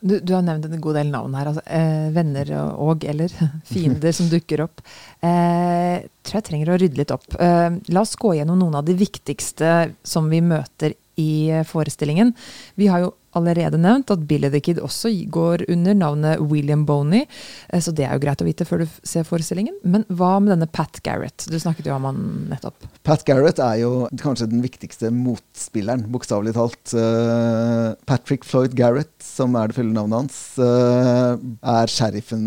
Du, 0.00 0.20
du, 0.20 0.32
har 0.34 0.44
nevnt 0.46 0.68
en 0.68 0.80
god 0.80 0.94
del 1.00 1.10
navn 1.10 1.34
her. 1.34 1.50
Altså, 1.50 1.62
eh, 1.66 2.08
venner 2.14 2.52
og, 2.70 3.04
eller 3.08 3.32
fiender 3.72 4.14
som 4.14 4.30
dukker 4.30 4.62
opp. 4.68 4.82
Eh, 5.20 6.06
tror 6.22 6.38
jeg 6.38 6.48
trenger 6.50 6.72
å 6.72 6.78
rydde 6.78 7.00
litt 7.00 7.14
opp. 7.14 7.26
Eh, 7.34 7.70
la 7.94 8.04
oss 8.04 8.14
gå 8.20 8.36
gjennom 8.38 8.60
noen 8.60 8.78
av 8.78 8.86
de 8.86 8.94
viktigste 8.98 9.90
som 10.06 10.30
vi 10.30 10.42
møter 10.44 10.94
i 11.18 11.50
eh, 11.50 11.64
forestillingen. 11.66 12.34
Vi 12.78 12.88
har 12.90 13.02
jo 13.02 13.14
allerede 13.36 13.78
nevnt 13.78 14.10
at 14.10 14.22
Billy 14.26 14.48
the 14.50 14.60
Kid 14.64 14.78
også 14.82 15.10
går 15.30 15.66
under 15.70 15.94
navnet 15.94 16.40
William 16.40 16.84
Boney, 16.88 17.26
eh, 17.68 17.82
så 17.82 17.92
det 17.94 18.06
er 18.06 18.16
jo 18.16 18.22
greit 18.22 18.42
å 18.42 18.46
vite 18.46 18.66
før 18.68 18.84
du 18.84 18.94
ser 19.06 19.26
forestillingen. 19.28 19.76
Men 19.84 20.06
hva 20.08 20.36
med 20.40 20.54
denne 20.54 20.70
Pat 20.70 21.02
Garrett? 21.06 21.46
Du 21.50 21.58
snakket 21.60 21.90
jo 21.90 21.96
om 21.96 22.08
han 22.08 22.22
nettopp. 22.52 22.88
Pat 23.06 23.26
Garrett 23.28 23.60
er 23.62 23.82
jo 23.82 23.92
kanskje 24.22 24.48
den 24.52 24.64
viktigste 24.64 25.12
motspilleren, 25.14 26.06
bokstavelig 26.12 26.54
talt. 26.56 26.80
Uh, 26.94 27.92
Patrick 28.08 28.46
Floyd 28.48 28.74
Garrett, 28.78 29.12
som 29.24 29.58
er 29.58 29.68
det 29.68 29.78
fulle 29.78 29.94
navnet 29.94 30.22
hans, 30.22 30.38
er 30.58 31.90
sheriffen 31.92 32.46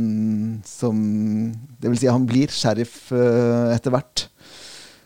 som 0.68 0.98
Det 1.82 1.90
vil 1.90 2.00
si, 2.00 2.10
han 2.10 2.26
blir 2.30 2.52
sheriff 2.54 3.12
etter 3.12 3.94
hvert. 3.94 4.31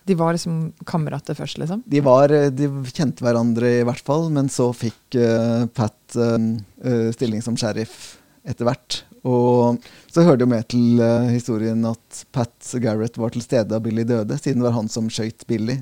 De 0.05 0.15
var 0.17 0.35
liksom 0.35 0.69
kamerater 0.85 1.37
først, 1.37 1.57
liksom? 1.61 1.81
De, 1.89 2.01
var, 2.05 2.33
eh, 2.33 2.51
de 2.53 2.69
kjente 2.93 3.25
hverandre 3.25 3.79
i 3.79 3.85
hvert 3.87 4.05
fall, 4.05 4.29
men 4.33 4.51
så 4.53 4.69
fikk 4.75 5.17
uh, 5.17 5.65
Pat 5.73 6.17
uh, 6.19 7.09
stilling 7.15 7.41
som 7.41 7.57
sheriff 7.57 8.19
etter 8.45 8.69
hvert. 8.69 9.01
Og 9.25 9.81
så 10.13 10.21
hører 10.21 10.37
det 10.37 10.45
jo 10.45 10.51
med 10.51 10.67
til 10.69 11.01
uh, 11.01 11.25
historien 11.33 11.81
at 11.89 12.25
Pat 12.35 12.73
Garrett 12.83 13.17
var 13.17 13.33
til 13.33 13.41
stede 13.41 13.71
da 13.73 13.81
Billy 13.81 14.05
døde, 14.05 14.37
siden 14.37 14.61
det 14.61 14.69
var 14.69 14.77
han 14.77 14.91
som 14.93 15.09
skøyt 15.09 15.47
Billy 15.49 15.79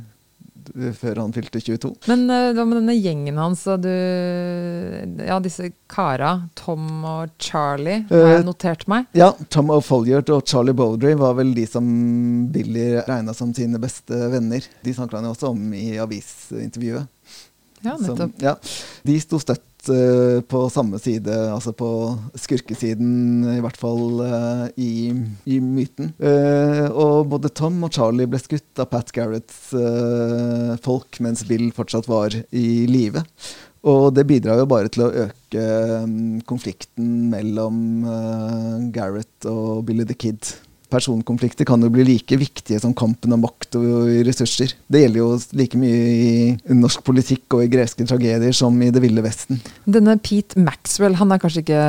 før 0.99 1.21
han 1.21 1.33
fylte 1.35 1.61
22. 1.63 1.91
Men 2.11 2.25
hva 2.27 2.65
med 2.67 2.79
denne 2.79 2.95
gjengen 2.97 3.39
hans? 3.41 3.65
Du, 3.83 3.89
ja, 3.89 5.39
disse 5.43 5.71
kara, 5.91 6.33
Tom 6.59 7.03
og 7.07 7.33
Charlie, 7.41 8.03
har 8.09 8.29
jeg 8.35 8.43
uh, 8.43 8.47
notert 8.47 8.85
meg? 8.91 9.09
Ja, 9.17 9.31
Tom 9.53 9.73
O'Folliard 9.73 10.29
og 10.33 10.45
Charlie 10.49 10.75
Bowdry 10.77 11.15
var 11.19 11.37
vel 11.39 11.53
de 11.57 11.67
som 11.69 11.85
Billy 12.53 13.03
regna 13.07 13.35
som 13.37 13.53
sine 13.55 13.81
beste 13.81 14.17
venner. 14.33 14.65
De 14.85 14.95
snakka 14.95 15.19
han 15.19 15.29
jo 15.29 15.35
også 15.35 15.51
om 15.53 15.67
i 15.77 15.97
avisintervjuet. 16.01 17.11
Ja, 17.83 17.97
nettopp. 17.99 18.17
Som, 18.17 18.33
ja, 18.39 18.55
de 19.03 19.19
sto 19.19 19.39
støtt 19.43 19.65
uh, 19.91 20.39
på 20.47 20.63
samme 20.71 20.99
side, 21.01 21.33
altså 21.51 21.73
på 21.75 21.89
skurkesiden, 22.39 23.43
i 23.55 23.59
hvert 23.63 23.79
fall 23.79 24.21
uh, 24.21 24.65
i, 24.79 25.11
i, 25.45 25.59
myten. 25.63 26.13
Uh, 26.21 26.87
og 26.89 27.29
både 27.33 27.51
Tom 27.55 27.81
og 27.85 27.93
Charlie 27.95 28.29
ble 28.29 28.41
skutt 28.41 28.81
av 28.81 28.89
Pat 28.91 29.13
Garretts 29.15 29.73
folk 30.83 31.19
mens 31.23 31.45
Bill 31.49 31.69
fortsatt 31.75 32.09
var 32.11 32.35
i 32.51 32.67
live. 32.89 33.23
Og 33.83 34.13
det 34.15 34.23
bidrar 34.29 34.61
jo 34.61 34.67
bare 34.71 34.91
til 34.91 35.05
å 35.05 35.13
øke 35.25 35.63
um, 36.05 36.39
konflikten 36.47 37.27
mellom 37.33 38.05
Garrett 38.95 39.49
og 39.49 39.83
Billy 39.89 40.07
the 40.07 40.15
Kid 40.15 40.53
personkonflikter 40.93 41.67
kan 41.67 41.81
jo 41.83 41.89
bli 41.93 42.05
like 42.07 42.37
viktige 42.39 42.79
som 42.81 42.93
kampen 42.97 43.33
om 43.35 43.43
makt 43.43 43.77
og 43.79 44.11
ressurser. 44.27 44.75
Det 44.87 45.03
gjelder 45.03 45.21
jo 45.21 45.29
like 45.59 45.79
mye 45.79 46.01
i 46.13 46.77
norsk 46.77 47.03
politikk 47.05 47.57
og 47.57 47.65
i 47.65 47.71
greske 47.71 48.05
tragedier 48.07 48.55
som 48.55 48.77
i 48.83 48.91
Det 48.93 49.01
ville 49.03 49.23
Vesten. 49.25 49.61
Denne 49.89 50.15
Pete 50.21 50.61
Maxwell, 50.61 51.17
han 51.19 51.33
er 51.33 51.41
kanskje 51.41 51.63
ikke 51.63 51.85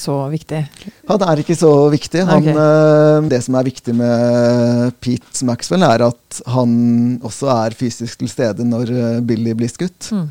så 0.00 0.16
viktig? 0.32 0.64
Han 1.10 1.26
er 1.28 1.42
ikke 1.42 1.58
så 1.58 1.72
viktig. 1.92 2.24
Han, 2.28 2.42
okay. 2.42 2.56
Eh, 2.64 3.28
det 3.32 3.42
som 3.46 3.58
er 3.58 3.68
viktig 3.68 3.94
med 3.98 4.98
Pete 5.02 5.46
Maxwell, 5.48 5.86
er 5.86 6.08
at 6.08 6.42
han 6.50 6.74
også 7.22 7.50
er 7.54 7.78
fysisk 7.78 8.22
til 8.22 8.32
stede 8.32 8.66
når 8.66 8.92
eh, 8.92 9.22
Billy 9.26 9.54
blir 9.56 9.72
skutt. 9.72 10.12
Mm 10.12 10.28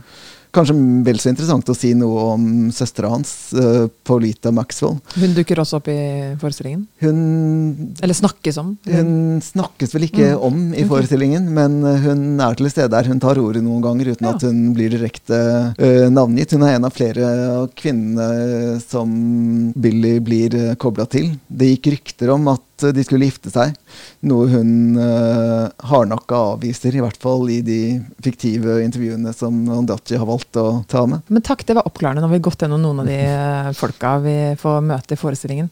kanskje 0.55 0.75
vel 1.05 1.19
så 1.21 1.31
interessant 1.31 1.69
å 1.71 1.75
si 1.77 1.93
noe 1.97 2.25
om 2.35 2.45
søstera 2.75 3.11
hans, 3.13 3.31
uh, 3.55 3.87
Paulita 4.07 4.51
Maxwell. 4.55 4.97
Hun 5.15 5.35
dukker 5.37 5.61
også 5.63 5.79
opp 5.79 5.89
i 5.91 5.97
forestillingen? 6.41 6.85
Hun, 7.03 7.93
Eller 8.03 8.17
snakkes 8.17 8.59
om? 8.61 8.73
Hun 8.87 9.41
snakkes 9.43 9.95
vel 9.95 10.07
ikke 10.09 10.33
mm. 10.33 10.45
om 10.47 10.59
i 10.75 10.85
forestillingen, 10.89 11.47
men 11.55 11.79
hun 12.05 12.25
er 12.41 12.57
til 12.59 12.71
stede 12.71 12.91
der. 12.93 13.09
Hun 13.11 13.21
tar 13.23 13.39
ordet 13.41 13.63
noen 13.65 13.83
ganger 13.83 14.13
uten 14.13 14.27
ja. 14.27 14.35
at 14.35 14.47
hun 14.47 14.71
blir 14.77 14.93
direkte 14.93 15.39
uh, 15.77 16.07
navngitt. 16.11 16.55
Hun 16.57 16.67
er 16.67 16.77
en 16.77 16.89
av 16.89 16.95
flere 16.95 17.31
av 17.51 17.69
kvinnene 17.77 18.79
som 18.83 19.11
Billy 19.75 20.17
blir 20.23 20.57
uh, 20.57 20.73
kobla 20.81 21.07
til. 21.11 21.31
Det 21.47 21.75
gikk 21.75 21.93
rykter 21.95 22.35
om 22.35 22.51
at 22.51 22.65
de 22.82 23.04
skulle 23.06 23.28
gifte 23.30 23.52
seg. 23.54 23.76
Noe 24.28 24.48
hun 24.52 24.72
uh, 24.98 25.70
hardnakka 25.91 26.39
avviser, 26.56 26.96
i 26.98 27.04
hvert 27.04 27.20
fall 27.22 27.50
i 27.54 27.60
de 27.65 27.82
fiktive 28.26 28.80
intervjuene 28.84 29.34
som 29.38 29.62
Ondachi 29.78 30.17
har 30.20 30.30
valgt 30.30 30.58
å 30.60 30.84
ta 30.91 31.06
med. 31.10 31.22
Men 31.30 31.46
takk, 31.46 31.65
det 31.67 31.78
var 31.78 31.88
oppklarende. 31.89 32.24
Nå 32.24 32.32
har 32.32 32.38
vi 32.38 32.46
gått 32.50 32.65
gjennom 32.65 32.82
noen 32.82 33.04
av 33.04 33.12
de 33.12 33.20
uh, 33.22 33.72
folka 33.78 34.17
vi 34.26 34.38
får 34.62 34.82
møte 34.89 35.17
i 35.17 35.22
forestillingen. 35.22 35.70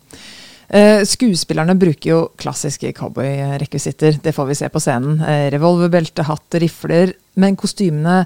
Uh, 0.69 1.01
skuespillerne 1.07 1.73
bruker 1.81 2.11
jo 2.11 2.19
klassiske 2.37 2.91
cowboyrekvisitter. 2.97 4.19
Det 4.21 4.33
får 4.35 4.49
vi 4.51 4.57
se 4.59 4.69
på 4.69 4.81
scenen. 4.83 5.17
Uh, 5.23 5.47
revolverbelte, 5.53 6.25
hatt, 6.27 6.59
rifler. 6.61 7.15
Men 7.39 7.55
kostymene 7.57 8.23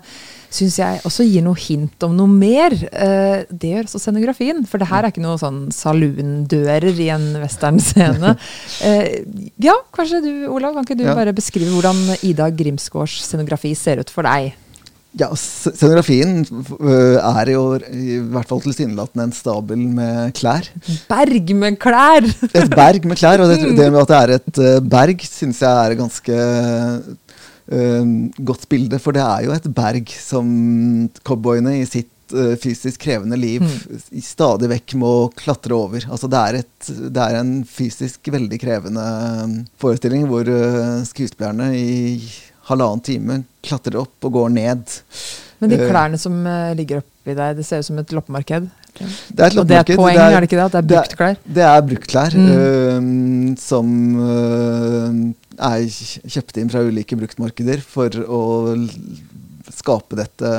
syns 0.54 0.76
jeg 0.80 1.02
også 1.08 1.26
gir 1.28 1.46
noe 1.46 1.58
hint 1.60 2.04
om 2.04 2.16
noe 2.18 2.28
mer. 2.28 2.76
Uh, 2.92 3.46
det 3.48 3.72
gjør 3.72 3.88
også 3.88 4.02
scenografien. 4.04 4.64
For 4.68 4.82
det 4.82 4.90
her 4.92 5.06
er 5.06 5.14
ikke 5.14 5.24
noe 5.24 5.40
sånn 5.40 5.70
saloondører 5.74 7.00
i 7.00 7.08
en 7.16 7.30
westernscene. 7.44 8.36
ja, 9.70 9.78
kanskje 9.96 10.24
du, 10.26 10.34
Olav, 10.52 10.76
kan 10.76 10.90
ikke 10.90 11.00
du 11.00 11.08
ja. 11.08 11.16
bare 11.16 11.36
beskrive 11.36 11.72
hvordan 11.72 12.04
Ida 12.28 12.52
Grimsgaards 12.52 13.22
scenografi 13.30 13.72
ser 13.78 14.04
ut 14.04 14.12
for 14.12 14.28
deg? 14.28 14.52
Ja, 15.14 15.28
Scenografien 15.38 16.40
øh, 16.42 17.18
er 17.22 17.50
jo 17.54 17.64
i 17.78 18.16
hvert 18.34 18.50
fall 18.50 18.64
tilsynelatende 18.64 19.28
en 19.28 19.36
stabel 19.36 19.84
med 19.94 20.32
klær. 20.34 20.70
Berg 21.10 21.52
med 21.54 21.76
klær! 21.82 22.26
et 22.50 22.74
berg 22.74 23.06
med 23.06 23.20
klær. 23.20 23.44
Og 23.44 23.52
det, 23.52 23.60
det 23.78 23.92
med 23.94 24.02
at 24.02 24.10
det 24.10 24.18
er 24.18 24.34
et 24.40 24.62
uh, 24.64 24.80
berg, 24.82 25.22
syns 25.28 25.62
jeg 25.62 25.70
er 25.70 25.94
et 25.94 26.00
ganske 26.00 26.40
uh, 27.70 28.16
godt 28.50 28.66
bilde. 28.72 28.98
For 29.04 29.14
det 29.14 29.22
er 29.22 29.46
jo 29.46 29.54
et 29.54 29.68
berg 29.76 30.10
som 30.18 30.50
cowboyene 31.22 31.76
i 31.84 31.86
sitt 31.86 32.34
uh, 32.34 32.56
fysisk 32.64 33.06
krevende 33.06 33.38
liv 33.38 33.62
mm. 33.62 34.18
stadig 34.18 34.72
vekk 34.72 34.96
må 35.04 35.14
klatre 35.38 35.78
over. 35.78 36.08
Altså 36.10 36.32
det 36.32 36.42
er, 36.42 36.58
et, 36.64 36.90
det 36.90 37.28
er 37.28 37.38
en 37.38 37.54
fysisk 37.70 38.34
veldig 38.34 38.60
krevende 38.66 39.06
forestilling 39.78 40.26
hvor 40.32 40.50
skuespillerne 41.06 41.70
i 41.78 42.18
halvannen 42.70 43.04
time, 43.04 43.42
klatrer 43.66 44.00
opp 44.04 44.28
og 44.28 44.38
går 44.38 44.54
ned. 44.56 44.96
Men 45.64 45.72
de 45.72 45.80
eh, 45.80 45.90
klærne 45.90 46.20
som 46.20 46.36
uh, 46.46 46.72
ligger 46.78 47.02
oppi 47.04 47.36
deg, 47.36 47.60
det 47.60 47.66
ser 47.68 47.84
ut 47.84 47.90
som 47.90 48.00
et 48.02 48.16
loppemarked? 48.16 48.70
Det 48.94 49.04
er 49.04 49.50
et 49.50 49.58
loppemarked. 49.58 49.62
Og 49.64 49.70
det 49.70 49.78
er 49.78 49.86
et 49.86 50.00
poeng, 50.00 50.16
det 50.16 50.24
er, 50.24 50.36
er, 50.36 50.44
det 50.44 50.50
ikke 50.50 50.60
det? 50.60 50.66
At 50.66 50.74
det 50.74 50.82
er 50.84 51.04
brukt 51.04 51.18
klær? 51.20 51.38
det 51.58 51.68
er 51.68 51.86
bruktklær 51.90 52.40
mm. 52.40 52.50
uh, 52.56 53.54
som 53.62 53.94
uh, 54.20 55.22
er 55.70 55.86
kjøpt 56.36 56.60
inn 56.62 56.74
fra 56.74 56.84
ulike 56.88 57.20
bruktmarkeder 57.20 57.84
for 57.86 58.24
å 58.26 58.42
skape 59.74 60.18
dette 60.20 60.50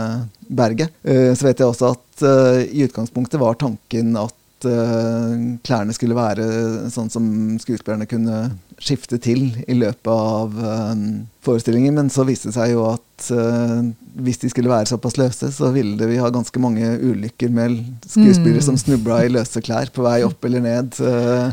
berget. 0.55 0.91
så 1.05 1.47
vet 1.47 1.61
jeg 1.61 1.67
også 1.67 1.91
at 1.95 2.23
i 2.69 2.83
utgangspunktet 2.85 3.41
var 3.41 3.57
tanken 3.61 4.11
at 4.21 4.67
klærne 5.65 5.95
skulle 5.97 6.17
være 6.17 6.47
sånn 6.93 7.11
som 7.13 7.27
skuespillerne 7.63 8.09
kunne 8.11 8.39
skifte 8.85 9.19
til 9.23 9.47
i 9.67 9.77
løpet 9.79 10.11
av 10.11 10.55
um, 10.55 11.05
forestillingen. 11.45 11.95
Men 11.97 12.11
så 12.13 12.27
viste 12.29 12.51
det 12.51 12.57
seg 12.57 12.75
jo 12.75 12.85
at 12.91 13.29
uh, 13.33 13.81
hvis 14.25 14.41
de 14.43 14.51
skulle 14.53 14.73
være 14.73 14.91
såpass 14.91 15.19
løse, 15.21 15.51
så 15.55 15.71
ville 15.75 16.09
vi 16.11 16.21
ha 16.21 16.31
ganske 16.33 16.63
mange 16.63 16.95
ulykker 17.01 17.53
med 17.55 17.79
skuespillere 18.05 18.61
mm. 18.63 18.67
som 18.69 18.81
snubla 18.81 19.23
i 19.25 19.33
løse 19.33 19.63
klær 19.65 19.93
på 19.95 20.05
vei 20.07 20.21
opp 20.27 20.45
eller 20.49 20.65
ned 20.65 21.01
uh, 21.01 21.49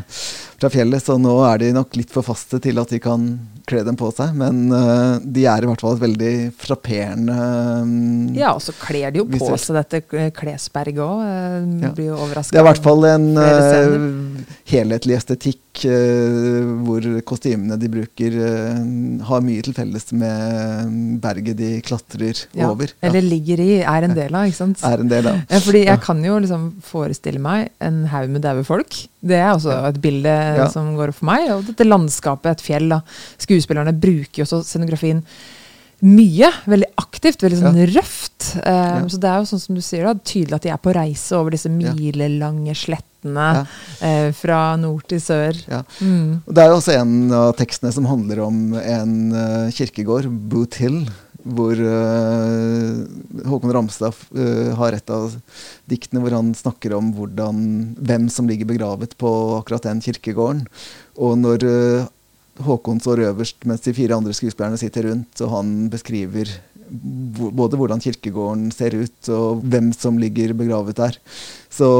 fra 0.60 0.72
fjellet. 0.72 1.04
Så 1.04 1.16
nå 1.20 1.38
er 1.48 1.64
de 1.64 1.72
nok 1.76 1.96
litt 1.98 2.12
for 2.12 2.26
faste 2.26 2.60
til 2.62 2.80
at 2.82 2.92
de 2.92 3.00
kan 3.02 3.26
kle 3.68 3.84
dem 3.86 3.96
på 3.96 4.10
seg. 4.14 4.36
Men 4.36 4.64
de 5.22 5.46
er 5.48 5.64
i 5.64 5.70
hvert 5.70 5.82
fall 5.82 5.96
et 5.96 6.02
veldig 6.02 6.34
frapperende 6.58 7.36
um, 7.86 8.32
Ja, 8.36 8.52
og 8.56 8.62
så 8.64 8.74
kler 8.76 9.14
de 9.14 9.22
jo 9.22 9.26
på 9.30 9.54
seg 9.56 9.78
dette 9.78 10.02
klesberget 10.36 11.02
òg. 11.06 11.88
Blir 11.96 12.12
jo 12.12 12.20
overraska. 12.20 12.52
Det 12.52 12.60
er 12.60 12.66
i 12.66 12.70
hvert 12.72 12.84
fall 12.84 13.06
en 13.08 13.28
helhetlig 14.68 15.16
estetikk 15.16 15.71
hvor 15.72 17.06
kostymene 17.26 17.78
de 17.80 17.88
bruker, 17.90 18.34
har 19.26 19.44
mye 19.44 19.62
til 19.64 19.74
felles 19.76 20.10
med 20.12 20.92
berget 21.22 21.56
de 21.58 21.70
klatrer 21.84 22.42
ja, 22.52 22.68
over. 22.68 22.92
Ja. 22.98 23.08
Eller 23.08 23.24
ligger 23.24 23.62
i, 23.64 23.70
er 23.80 24.06
en 24.06 24.14
del 24.16 24.36
av. 24.36 24.46
ikke 24.46 24.58
sant? 24.58 24.84
Er 24.84 25.02
en 25.02 25.10
del 25.10 25.30
av. 25.30 25.40
Ja, 25.48 25.62
fordi 25.64 25.84
jeg 25.86 26.02
kan 26.04 26.20
jo 26.26 26.36
liksom 26.44 26.68
forestille 26.84 27.42
meg 27.42 27.72
en 27.82 28.04
haug 28.12 28.28
med 28.34 28.44
daue 28.44 28.66
folk. 28.68 29.00
Det 29.22 29.38
er 29.38 29.54
også 29.54 29.78
et 29.88 30.02
bilde 30.02 30.36
som 30.74 30.92
går 30.98 31.14
opp 31.14 31.20
for 31.22 31.30
meg. 31.32 31.48
Og 31.56 31.66
dette 31.70 31.88
landskapet, 31.88 32.52
et 32.52 32.66
fjell. 32.68 32.92
da. 32.92 33.00
Skuespillerne 33.40 33.96
bruker 33.96 34.42
jo 34.42 34.48
også 34.48 34.62
scenografien 34.68 35.24
mye. 36.02 36.50
Veldig 36.66 36.90
aktivt, 37.00 37.44
veldig 37.44 37.60
sånn 37.60 37.80
røft. 37.92 38.50
Um, 38.58 39.08
så 39.10 39.20
det 39.22 39.30
er 39.30 39.40
jo 39.40 39.48
sånn 39.52 39.62
som 39.62 39.78
du 39.78 39.82
sier 39.84 40.08
da, 40.08 40.14
tydelig 40.18 40.58
at 40.58 40.66
de 40.66 40.74
er 40.74 40.82
på 40.82 40.94
reise 40.96 41.38
over 41.38 41.54
disse 41.54 41.70
milelange 41.72 42.74
slettene 42.78 43.48
ja. 43.58 43.64
uh, 44.02 44.30
fra 44.36 44.62
nord 44.82 45.06
til 45.10 45.22
sør. 45.22 45.58
Ja. 45.70 45.82
Mm. 46.02 46.42
Det 46.48 46.62
er 46.62 46.72
jo 46.72 46.78
også 46.80 46.96
en 46.98 47.18
av 47.38 47.52
tekstene 47.58 47.92
som 47.94 48.08
handler 48.10 48.42
om 48.48 48.64
en 48.80 49.18
uh, 49.36 49.68
kirkegård, 49.74 50.26
Boot 50.50 50.80
Hill, 50.82 51.04
hvor 51.42 51.74
uh, 51.74 53.02
Håkon 53.50 53.74
Ramstad 53.74 54.18
har 54.78 54.94
et 54.94 55.10
av 55.10 55.32
diktene 55.90 56.22
hvor 56.22 56.34
han 56.36 56.52
snakker 56.54 56.94
om 56.98 57.10
hvordan, 57.16 57.62
hvem 57.98 58.28
som 58.30 58.50
ligger 58.50 58.70
begravet 58.70 59.14
på 59.18 59.30
akkurat 59.60 59.86
den 59.86 60.02
kirkegården. 60.02 60.66
Og 61.22 61.38
når 61.42 61.66
Håkon 62.60 63.00
står 63.00 63.24
øverst 63.30 63.64
mens 63.64 63.80
de 63.86 63.94
fire 63.96 64.18
andre 64.18 64.34
skuespillerne 64.36 64.80
sitter 64.80 65.08
rundt, 65.08 65.40
og 65.40 65.54
han 65.56 65.88
beskriver 65.92 66.50
både 67.56 67.78
hvordan 67.80 68.02
kirkegården 68.04 68.70
ser 68.74 68.96
ut, 69.00 69.28
og 69.32 69.62
hvem 69.64 69.92
som 69.96 70.18
ligger 70.20 70.52
begravet 70.56 70.98
der, 70.98 71.16
så 71.72 71.92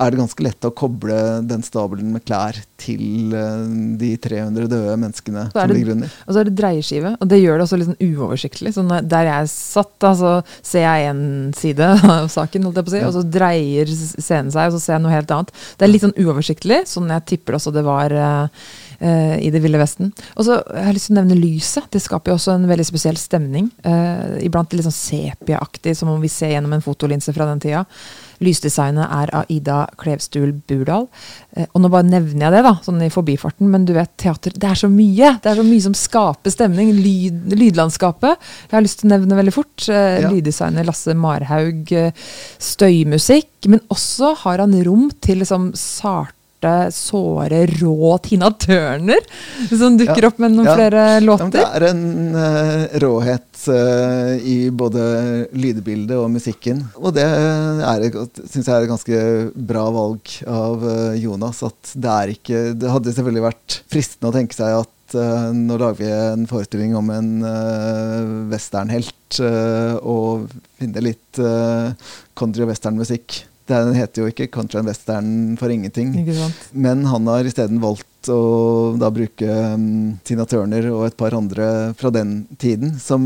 er 0.00 0.12
det 0.12 0.20
ganske 0.20 0.44
lett 0.44 0.64
å 0.64 0.72
koble 0.76 1.16
den 1.48 1.62
stabelen 1.64 2.12
med 2.14 2.24
klær 2.24 2.56
til 2.80 3.34
uh, 3.34 3.68
de 4.00 4.14
300 4.22 4.68
døde 4.70 4.96
menneskene 4.96 5.46
som 5.50 5.58
det, 5.58 5.76
ligger 5.76 5.94
under. 5.96 6.12
Og 6.24 6.32
så 6.32 6.40
er 6.40 6.48
det 6.48 6.56
dreieskive, 6.56 7.12
og 7.20 7.30
det 7.30 7.40
gjør 7.40 7.58
det 7.58 7.66
også 7.66 7.78
litt 7.80 7.90
sånn 7.90 8.14
uoversiktlig. 8.14 8.72
Sånn 8.76 8.92
der 9.12 9.28
jeg 9.28 9.50
satt, 9.52 10.08
så 10.20 10.34
ser 10.56 10.86
jeg 10.86 11.10
én 11.10 11.24
side 11.56 11.90
av 12.16 12.30
saken, 12.32 12.68
holdt 12.68 12.80
jeg 12.80 12.88
på 12.88 12.92
å 12.92 12.96
si, 12.96 13.02
ja. 13.02 13.10
og 13.10 13.16
så 13.18 13.24
dreier 13.38 13.92
scenen 13.96 14.54
seg, 14.54 14.70
og 14.70 14.76
så 14.76 14.84
ser 14.84 14.96
jeg 14.96 15.04
noe 15.04 15.16
helt 15.16 15.34
annet. 15.36 15.52
Det 15.76 15.86
er 15.86 15.92
litt 15.92 16.06
sånn 16.06 16.16
uoversiktlig, 16.16 16.84
sånn 16.88 17.12
jeg 17.12 17.26
tipper 17.34 17.58
også 17.58 17.74
det 17.76 17.84
var 17.84 18.16
uh, 18.16 18.64
uh, 19.02 19.36
i 19.36 19.52
Det 19.52 19.60
ville 19.60 19.80
vesten. 19.80 20.14
Og 20.38 20.48
så 20.48 20.62
har 20.62 20.88
jeg 20.88 20.96
lyst 20.96 21.10
til 21.10 21.18
å 21.18 21.20
nevne 21.20 21.40
lyset. 21.42 21.90
Det 21.92 22.00
skaper 22.00 22.32
jo 22.32 22.38
også 22.40 22.56
en 22.56 22.66
veldig 22.70 22.88
spesiell 22.88 23.20
stemning. 23.20 23.68
iblant 24.40 24.72
litt 24.72 24.86
sånn 24.86 24.96
sepiaaktig, 24.96 25.92
som 25.98 26.08
om 26.12 26.20
vi 26.22 26.32
ser 26.32 26.54
gjennom 26.54 26.72
en 26.76 26.84
fotolinse 26.84 27.34
fra 27.36 27.48
den 27.50 27.60
tida. 27.60 27.84
Lysdesignet 28.44 29.04
er 29.04 29.32
av 29.36 29.52
Ida 29.52 29.82
Klevstul 30.00 30.54
Burdal. 30.68 31.06
Eh, 31.56 31.68
og 31.68 31.84
nå 31.84 31.90
bare 31.92 32.08
nevner 32.08 32.46
jeg 32.46 32.56
det, 32.56 32.62
da, 32.66 32.74
sånn 32.84 33.04
i 33.04 33.10
forbifarten, 33.12 33.68
men 33.72 33.84
du 33.88 33.94
vet, 33.96 34.12
teater 34.20 34.54
Det 34.56 34.70
er 34.70 34.80
så 34.80 34.90
mye! 34.92 35.34
Det 35.42 35.52
er 35.52 35.60
så 35.60 35.66
mye 35.66 35.84
som 35.84 35.96
skaper 35.96 36.54
stemning. 36.54 36.92
Lyd, 36.96 37.54
lydlandskapet. 37.54 38.50
Jeg 38.70 38.76
har 38.76 38.86
lyst 38.86 39.02
til 39.02 39.10
å 39.10 39.14
nevne 39.14 39.38
veldig 39.38 39.54
fort. 39.54 39.76
Eh, 39.88 40.20
ja. 40.24 40.32
Lyddesigner 40.32 40.88
Lasse 40.88 41.16
Marhaug. 41.16 41.92
Eh, 41.92 42.12
støymusikk. 42.70 43.52
Men 43.70 43.84
også 43.92 44.34
har 44.44 44.64
han 44.64 44.76
rom 44.86 45.10
til 45.20 45.42
liksom 45.44 45.72
sarte 45.78 46.39
såre, 46.92 47.64
rå 47.80 48.18
Tina 48.24 48.50
Turner, 48.50 49.24
som 49.68 49.96
dukker 49.98 50.26
ja, 50.26 50.28
opp 50.28 50.38
med 50.42 50.54
noen 50.54 50.68
ja. 50.68 50.76
flere 50.76 51.04
låter. 51.24 51.52
det 51.54 51.64
er 51.64 51.86
en 51.90 52.04
uh, 52.36 52.98
råhet 53.02 53.62
uh, 53.68 54.36
i 54.36 54.70
både 54.70 55.02
lydbildet 55.52 56.16
og 56.18 56.30
musikken. 56.32 56.84
Og 57.00 57.14
det 57.16 57.26
syns 57.26 58.64
jeg 58.64 58.74
er 58.74 58.84
et 58.84 58.90
ganske 58.90 59.20
bra 59.72 59.86
valg 59.94 60.36
av 60.46 60.86
uh, 60.86 61.18
Jonas. 61.18 61.62
At 61.66 61.92
det 61.94 62.14
er 62.14 62.34
ikke 62.34 62.62
Det 62.78 62.94
hadde 62.94 63.14
selvfølgelig 63.16 63.46
vært 63.48 63.78
fristende 63.90 64.30
å 64.30 64.36
tenke 64.36 64.56
seg 64.56 64.80
at 64.80 65.16
uh, 65.18 65.50
nå 65.56 65.78
lager 65.80 66.00
vi 66.02 66.10
en 66.14 66.48
forestilling 66.50 66.96
om 66.98 67.12
en 67.14 67.30
uh, 67.44 68.34
westernhelt 68.52 69.16
og 69.40 70.48
finner 70.80 71.04
litt 71.06 71.38
country- 71.38 72.64
og 72.64 72.72
westernmusikk. 72.72 73.36
Den 73.70 73.94
heter 73.96 74.24
jo 74.24 74.30
ikke 74.30 74.50
country 74.52 74.80
and 74.80 74.90
western 74.90 75.30
for 75.60 75.72
ingenting. 75.72 76.14
Men 76.72 77.04
han 77.06 77.28
har 77.30 77.46
isteden 77.48 77.80
valgt 77.82 78.28
å 78.28 78.96
da 79.00 79.08
bruke 79.14 79.46
um, 79.46 80.18
Tina 80.26 80.44
Turner 80.48 80.90
og 80.92 81.06
et 81.06 81.16
par 81.16 81.34
andre 81.36 81.94
fra 81.96 82.10
den 82.12 82.42
tiden, 82.60 82.98
som 83.00 83.22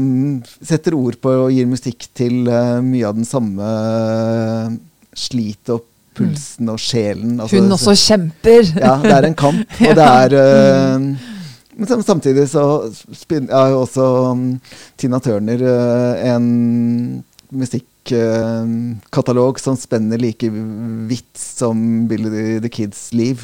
setter 0.63 0.95
ord 0.95 1.19
på 1.23 1.33
og 1.47 1.51
gir 1.55 1.67
musikk 1.67 2.07
til 2.15 2.45
uh, 2.47 2.79
mye 2.85 3.09
av 3.09 3.19
den 3.19 3.27
samme 3.27 3.65
uh, 3.65 4.71
slitet 5.17 5.75
og 5.75 5.83
pulsen 6.15 6.71
og 6.71 6.79
sjelen. 6.79 7.41
Altså, 7.43 7.59
Hun 7.59 7.75
også 7.75 7.97
kjemper! 7.99 8.69
Ja, 8.79 9.01
det 9.03 9.17
er 9.17 9.29
en 9.33 9.39
kamp, 9.39 9.65
og 9.89 9.97
det 9.99 10.11
er 10.11 10.37
uh, 10.39 11.31
men 11.75 12.05
samtidig 12.07 12.47
så 12.53 12.61
er 12.87 13.71
jo 13.73 13.81
også 13.83 14.05
um, 14.31 14.45
Tina 15.01 15.19
Turner 15.19 15.65
uh, 15.67 16.27
en 16.35 17.25
musikkatalog 18.11 19.61
som 19.61 19.77
spenner 19.77 20.19
like 20.19 20.51
vidt 21.09 21.37
som 21.37 22.09
Billy 22.09 22.61
the 22.61 22.69
Kids 22.69 23.13
liv. 23.13 23.41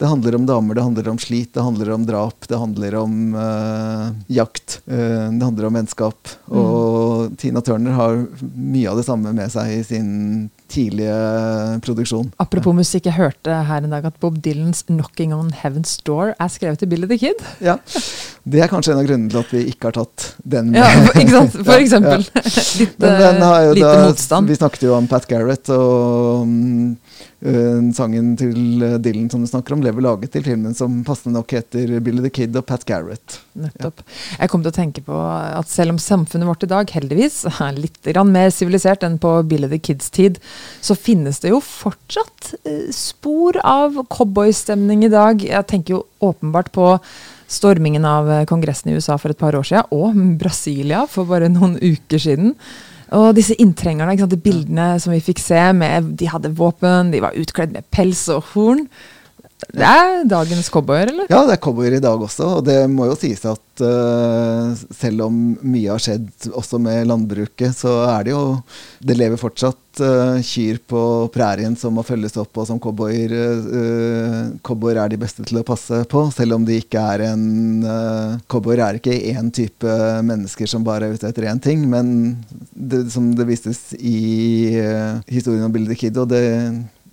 Det 0.00 0.08
handler 0.08 0.34
om 0.34 0.46
damer, 0.48 0.74
det 0.74 0.82
handler 0.82 1.08
om 1.12 1.18
slit, 1.20 1.50
det 1.52 1.60
handler 1.60 1.90
om 1.92 2.06
drap, 2.08 2.48
det 2.48 2.56
handler 2.56 2.94
om 3.02 3.34
uh, 3.36 4.06
jakt. 4.32 4.78
Uh, 4.88 5.28
det 5.28 5.44
handler 5.44 5.66
om 5.68 5.76
vennskap. 5.76 6.30
Mm. 6.48 6.56
Og 6.56 7.34
Tina 7.36 7.60
Turner 7.60 7.92
har 7.98 8.22
mye 8.40 8.88
av 8.88 8.96
det 8.96 9.04
samme 9.04 9.34
med 9.36 9.52
seg 9.52 9.74
i 9.74 9.82
sin 9.84 10.48
tidlige 10.70 11.18
produksjon. 11.84 12.30
Apropos 12.40 12.72
musikk, 12.78 13.10
jeg 13.10 13.18
hørte 13.18 13.58
her 13.68 13.84
en 13.84 13.92
dag 13.92 14.06
at 14.08 14.16
Bob 14.22 14.38
Dylans 14.40 14.86
'Knocking 14.88 15.34
on 15.36 15.50
Heaven's 15.52 15.98
Door' 16.06 16.32
er 16.32 16.48
skrevet 16.48 16.80
til 16.80 16.88
Billy 16.88 17.10
the 17.10 17.18
Kid. 17.20 17.44
Ja, 17.60 17.76
Det 18.44 18.62
er 18.64 18.72
kanskje 18.72 18.94
en 18.94 19.02
av 19.02 19.04
grunnene 19.04 19.28
til 19.28 19.42
at 19.42 19.52
vi 19.52 19.64
ikke 19.68 19.90
har 19.90 19.98
tatt 20.00 20.30
den 20.42 20.70
med. 20.72 20.80
Ja, 20.80 21.10
ikke 21.12 21.34
sant? 21.34 21.58
For 21.60 21.76
eksempel. 21.84 22.24
Ja, 22.96 23.12
ja. 23.36 23.50
Litt, 23.74 23.82
lite 23.82 23.96
motstand. 24.06 24.48
Vi 24.48 24.56
snakket 24.56 24.88
jo 24.88 24.94
om 24.96 25.10
Pat 25.10 25.28
Garrett 25.28 25.68
og 25.74 26.46
um, 26.48 26.96
sangen 27.96 28.34
til 28.36 28.82
eh, 28.84 28.98
Dylan 29.00 29.30
som 29.32 29.40
du 29.40 29.48
snakker 29.48 29.72
om, 29.72 29.80
ble 29.80 29.92
vel 29.96 30.04
laget 30.04 30.34
til 30.34 30.44
filmen 30.44 30.74
som 30.76 30.98
passende 31.06 31.38
nok 31.38 31.54
heter 31.56 31.94
'Billy 32.00 32.20
the 32.20 32.30
Kid' 32.30 32.56
og 32.56 32.66
Pat 32.68 32.84
Garrett. 32.84 33.40
Nettopp. 33.56 34.02
Ja. 34.04 34.42
Jeg 34.42 34.50
kom 34.52 34.62
til 34.62 34.72
å 34.72 34.76
tenke 34.76 35.04
på 35.06 35.16
at 35.16 35.68
selv 35.72 35.94
om 35.94 35.98
samfunnet 35.98 36.48
vårt 36.48 36.66
i 36.66 36.70
dag 36.70 36.90
heldigvis 36.90 37.46
er 37.48 37.80
litt 37.80 38.12
mer 38.28 38.50
sivilisert 38.52 39.02
enn 39.02 39.18
på 39.18 39.32
Billy 39.48 39.68
the 39.68 39.78
Kids 39.78 40.10
tid, 40.10 40.38
så 40.80 40.94
finnes 40.94 41.40
det 41.40 41.54
jo 41.54 41.62
fortsatt 41.64 42.52
uh, 42.68 42.90
spor 42.92 43.56
av 43.64 43.96
cowboystemning 44.12 45.04
i 45.04 45.12
dag. 45.12 45.40
Jeg 45.40 45.66
tenker 45.66 45.96
jo 45.96 46.04
åpenbart 46.20 46.72
på 46.72 46.98
stormingen 47.48 48.04
av 48.04 48.28
Kongressen 48.46 48.92
i 48.92 48.94
USA 48.94 49.16
for 49.18 49.32
et 49.32 49.40
par 49.40 49.56
år 49.56 49.64
siden, 49.64 49.88
og 49.90 50.14
Brasilia 50.38 51.06
for 51.08 51.24
bare 51.24 51.48
noen 51.48 51.78
uker 51.80 52.20
siden. 52.20 52.54
Og 53.16 53.34
disse 53.34 53.56
inntrengerne, 53.58 54.14
de 54.30 54.38
bildene 54.38 54.92
som 55.02 55.14
vi 55.14 55.22
fikk 55.24 55.40
se, 55.42 55.62
med, 55.74 56.12
de 56.20 56.28
hadde 56.30 56.52
våpen, 56.58 57.10
de 57.10 57.22
var 57.24 57.34
utkledd 57.38 57.74
med 57.74 57.88
pels 57.90 58.28
og 58.30 58.52
horn. 58.52 58.84
Det 59.68 59.84
er 59.86 60.24
dagens 60.28 60.70
cowboyer, 60.72 61.10
eller? 61.12 61.28
Ja, 61.30 61.42
det 61.46 61.56
er 61.56 61.62
cowboyer 61.62 61.96
i 61.98 62.02
dag 62.02 62.22
også. 62.22 62.46
Og 62.58 62.64
det 62.66 62.78
må 62.90 63.06
jo 63.10 63.16
sies 63.18 63.42
at 63.48 63.82
uh, 63.84 64.72
selv 64.96 65.26
om 65.26 65.36
mye 65.60 65.92
har 65.92 66.02
skjedd 66.02 66.50
også 66.56 66.80
med 66.82 67.08
landbruket, 67.10 67.76
så 67.76 68.00
er 68.08 68.26
det 68.26 68.34
jo 68.34 68.42
Det 69.00 69.16
lever 69.16 69.40
fortsatt 69.40 70.00
uh, 70.02 70.40
kyr 70.44 70.80
på 70.90 71.02
prærien 71.34 71.76
som 71.78 71.94
må 71.96 72.04
følges 72.06 72.38
opp, 72.40 72.56
og 72.56 72.68
som 72.68 72.80
cowboyer, 72.82 73.34
uh, 73.34 74.52
cowboyer 74.66 75.02
er 75.04 75.12
de 75.12 75.20
beste 75.20 75.46
til 75.46 75.60
å 75.60 75.66
passe 75.66 76.02
på. 76.10 76.26
Selv 76.34 76.56
om 76.58 76.66
de 76.66 76.80
ikke 76.80 77.02
er 77.14 77.26
en 77.30 77.44
uh, 77.84 78.38
Cowboyer 78.50 78.84
er 78.84 79.00
ikke 79.00 79.18
én 79.32 79.50
type 79.54 79.98
mennesker 80.26 80.68
som 80.70 80.84
bare 80.86 81.08
er 81.08 81.18
ute 81.18 81.28
etter 81.28 81.48
én 81.50 81.60
ting, 81.62 81.84
men 81.90 82.38
det, 82.72 83.06
som 83.12 83.30
det 83.36 83.46
vistes 83.48 83.90
i 83.96 84.78
historien 85.30 85.66
om 85.66 85.74
Billy 85.74 85.90
the 85.92 85.98
Kid, 85.98 86.18
og 86.18 86.30
det 86.32 86.44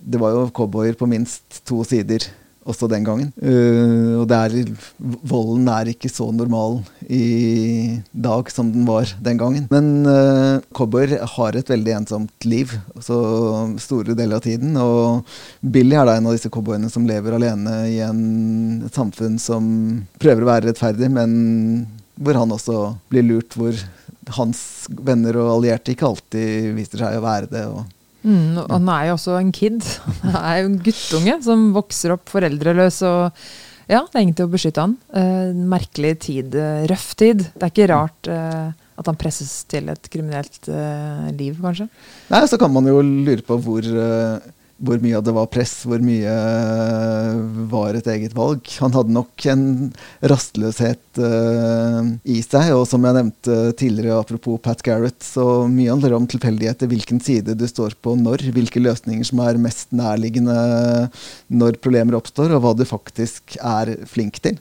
det 0.08 0.20
var 0.20 0.32
jo 0.32 0.48
cowboyer 0.54 0.96
på 0.96 1.08
minst 1.10 1.60
to 1.68 1.82
sider 1.84 2.24
også 2.68 2.88
den 2.90 3.06
gangen. 3.06 3.30
Uh, 3.40 4.20
og 4.22 4.32
er, 4.34 4.56
volden 4.98 5.68
er 5.72 5.90
ikke 5.92 6.10
så 6.12 6.28
normal 6.34 6.80
i 7.08 7.98
dag 8.12 8.52
som 8.52 8.72
den 8.74 8.86
var 8.88 9.10
den 9.24 9.40
gangen. 9.40 9.66
Men 9.72 10.06
uh, 10.06 10.60
cowboyer 10.76 11.16
har 11.36 11.58
et 11.58 11.72
veldig 11.72 11.96
ensomt 12.00 12.48
liv 12.48 12.74
så 13.04 13.18
store 13.82 14.16
deler 14.18 14.38
av 14.38 14.46
tiden. 14.46 14.76
Og 14.80 15.24
Billy 15.60 15.96
er 15.98 16.08
da 16.08 16.18
en 16.18 16.28
av 16.30 16.36
disse 16.36 16.52
cowboyene 16.52 16.90
som 16.92 17.08
lever 17.08 17.36
alene 17.38 17.78
i 17.90 18.00
en, 18.04 18.24
et 18.86 18.94
samfunn 18.94 19.38
som 19.42 19.68
prøver 20.20 20.44
å 20.44 20.52
være 20.52 20.70
rettferdig, 20.70 21.10
men 21.12 21.38
hvor 22.18 22.36
han 22.38 22.52
også 22.52 22.80
blir 23.12 23.26
lurt, 23.26 23.54
hvor 23.54 23.76
hans 24.36 24.60
venner 24.90 25.38
og 25.40 25.54
allierte 25.54 25.94
ikke 25.94 26.08
alltid 26.08 26.74
viser 26.76 27.04
seg 27.04 27.18
å 27.18 27.24
være 27.24 27.48
det. 27.52 27.64
og 27.70 27.86
Mm, 28.26 28.58
og 28.64 28.72
han 28.72 28.90
er 28.92 29.06
jo 29.08 29.14
også 29.16 29.38
en 29.38 29.54
kid. 29.54 29.78
Han 30.24 30.36
er 30.42 30.60
jo 30.60 30.68
en 30.72 30.78
guttunge 30.82 31.38
som 31.44 31.68
vokser 31.76 32.16
opp 32.16 32.28
foreldreløs. 32.32 33.00
og 33.06 33.38
ja, 33.88 34.02
det 34.04 34.18
er 34.18 34.24
ingen 34.26 34.36
til 34.36 34.48
å 34.48 34.52
beskytte 34.52 34.82
han. 34.84 34.98
Eh, 35.16 35.54
merkelig 35.56 36.10
tid. 36.26 36.52
Uh, 36.52 36.82
røff 36.90 37.14
tid. 37.16 37.46
Det 37.54 37.62
er 37.64 37.72
ikke 37.72 37.86
rart 37.88 38.28
eh, 38.28 38.74
at 38.98 39.08
han 39.08 39.16
presses 39.16 39.62
til 39.70 39.88
et 39.88 40.10
kriminelt 40.10 40.68
liv, 41.38 41.54
kanskje. 41.62 41.86
Nei, 42.32 42.42
så 42.50 42.58
kan 42.60 42.72
man 42.74 42.88
jo 42.90 42.98
lure 42.98 43.44
på 43.46 43.56
hvor 43.62 43.86
hvor 44.78 45.00
mye 45.02 45.16
av 45.18 45.24
det 45.26 45.34
var 45.34 45.48
press, 45.50 45.72
hvor 45.88 46.02
mye 46.04 46.30
uh, 46.30 47.38
var 47.70 47.96
et 47.98 48.06
eget 48.12 48.34
valg. 48.36 48.62
Han 48.78 48.94
hadde 48.94 49.14
nok 49.14 49.46
en 49.50 49.64
rastløshet 50.30 51.20
uh, 51.22 52.06
i 52.22 52.38
seg, 52.46 52.70
og 52.76 52.84
som 52.90 53.06
jeg 53.06 53.16
nevnte 53.16 53.56
tidligere, 53.80 54.20
apropos 54.22 54.60
Pat 54.62 54.84
Garrett, 54.86 55.18
så 55.24 55.66
mye 55.70 55.90
handler 55.90 56.14
om 56.16 56.28
tilfeldigheter, 56.30 56.90
hvilken 56.90 57.22
side 57.24 57.56
du 57.58 57.66
står 57.70 57.98
på 58.04 58.14
når, 58.20 58.46
hvilke 58.54 58.82
løsninger 58.82 59.26
som 59.26 59.42
er 59.42 59.58
mest 59.62 59.90
nærliggende 59.96 60.58
når 61.50 61.80
problemer 61.82 62.18
oppstår, 62.18 62.54
og 62.54 62.62
hva 62.62 62.76
du 62.78 62.86
faktisk 62.88 63.58
er 63.58 63.96
flink 64.06 64.38
til. 64.44 64.60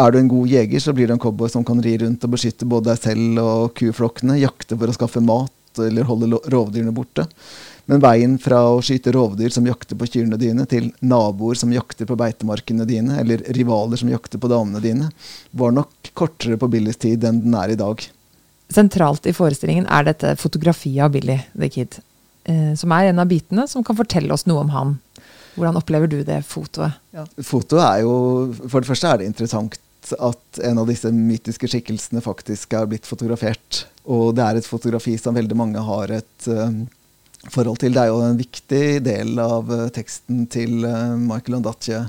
Er 0.00 0.12
du 0.12 0.22
en 0.22 0.30
god 0.32 0.48
jeger, 0.48 0.80
så 0.80 0.94
blir 0.96 1.10
du 1.10 1.18
en 1.18 1.20
cowboy 1.20 1.50
som 1.52 1.64
kan 1.68 1.82
ri 1.84 1.98
rundt 2.00 2.24
og 2.24 2.32
beskytte 2.32 2.64
både 2.68 2.94
deg 2.94 3.02
selv 3.02 3.42
og 3.42 3.74
kuflokkene, 3.76 4.40
jakte 4.40 4.78
for 4.78 4.88
å 4.88 4.96
skaffe 4.96 5.20
mat 5.20 5.52
eller 5.80 6.08
holde 6.08 6.40
rovdyrene 6.52 6.92
borte. 6.96 7.26
Men 7.90 8.02
veien 8.02 8.36
fra 8.38 8.60
å 8.70 8.80
skyte 8.84 9.12
rovdyr 9.14 9.50
som 9.50 9.66
jakter 9.66 9.98
på 9.98 10.06
kyrne 10.06 10.38
dine, 10.38 10.66
til 10.70 10.90
naboer 11.02 11.58
som 11.58 11.72
jakter 11.74 12.06
på 12.08 12.16
beitemarkene 12.18 12.86
dine, 12.88 13.18
eller 13.20 13.42
rivaler 13.56 13.98
som 13.98 14.10
jakter 14.12 14.40
på 14.42 14.50
damene 14.52 14.82
dine, 14.84 15.10
var 15.50 15.74
nok 15.74 16.12
kortere 16.18 16.58
på 16.60 16.70
Billys 16.70 17.00
tid 17.02 17.26
enn 17.26 17.42
den 17.42 17.58
er 17.58 17.74
i 17.74 17.78
dag. 17.78 18.04
Sentralt 18.72 19.26
i 19.28 19.34
forestillingen 19.36 19.88
er 19.90 20.06
dette 20.08 20.36
fotografiet 20.40 21.02
av 21.04 21.12
Billy 21.12 21.40
the 21.52 21.68
Kid, 21.72 21.98
eh, 22.44 22.72
som 22.78 22.94
er 22.94 23.10
en 23.10 23.20
av 23.20 23.28
bitene 23.28 23.66
som 23.68 23.84
kan 23.84 23.98
fortelle 23.98 24.32
oss 24.32 24.46
noe 24.46 24.62
om 24.62 24.72
han. 24.72 24.98
Hvordan 25.56 25.76
opplever 25.76 26.08
du 26.08 26.22
det 26.24 26.40
fotoet? 26.48 26.96
Ja. 27.12 27.26
Fotoet 27.44 27.82
er 27.84 28.04
jo 28.06 28.14
For 28.62 28.80
det 28.80 28.88
første 28.88 29.10
er 29.10 29.20
det 29.20 29.28
interessant 29.28 29.76
at 30.16 30.62
en 30.64 30.80
av 30.80 30.88
disse 30.88 31.10
mytiske 31.14 31.68
skikkelsene 31.70 32.22
faktisk 32.24 32.72
er 32.74 32.88
blitt 32.90 33.06
fotografert. 33.06 33.84
Og 34.10 34.32
det 34.34 34.44
er 34.44 34.58
et 34.58 34.66
fotografi 34.66 35.14
som 35.20 35.36
veldig 35.36 35.58
mange 35.58 35.84
har 35.84 36.10
et 36.16 36.48
uh, 36.50 36.72
forhold 37.50 37.80
til. 37.82 37.94
Det 37.94 38.04
er 38.04 38.12
jo 38.12 38.22
en 38.22 38.38
viktig 38.38 38.84
del 39.04 39.42
av 39.42 39.70
uh, 39.72 39.88
teksten 39.94 40.46
til 40.52 40.84
uh, 40.86 41.18
Michael 41.18 41.58
Ondaatje 41.60 42.04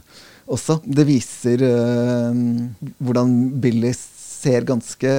også. 0.53 0.81
Det 0.83 1.05
viser 1.07 1.61
hvordan 2.99 3.29
Billy 3.63 3.93
ser 4.43 4.67
ganske 4.67 5.11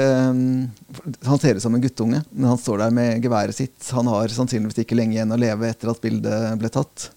Han 1.24 1.40
ser 1.40 1.56
ut 1.56 1.64
som 1.64 1.74
en 1.74 1.82
guttunge, 1.82 2.20
men 2.30 2.50
han 2.50 2.60
står 2.60 2.82
der 2.84 2.94
med 2.94 3.24
geværet 3.24 3.56
sitt. 3.56 3.90
Han 3.96 4.08
har 4.12 4.32
sannsynligvis 4.32 4.82
ikke 4.84 4.98
lenge 4.98 5.16
igjen 5.16 5.32
å 5.32 5.40
leve 5.40 5.70
etter 5.70 5.92
at 5.92 6.02
bildet 6.02 6.58
ble 6.60 6.70
tatt. 6.72 7.08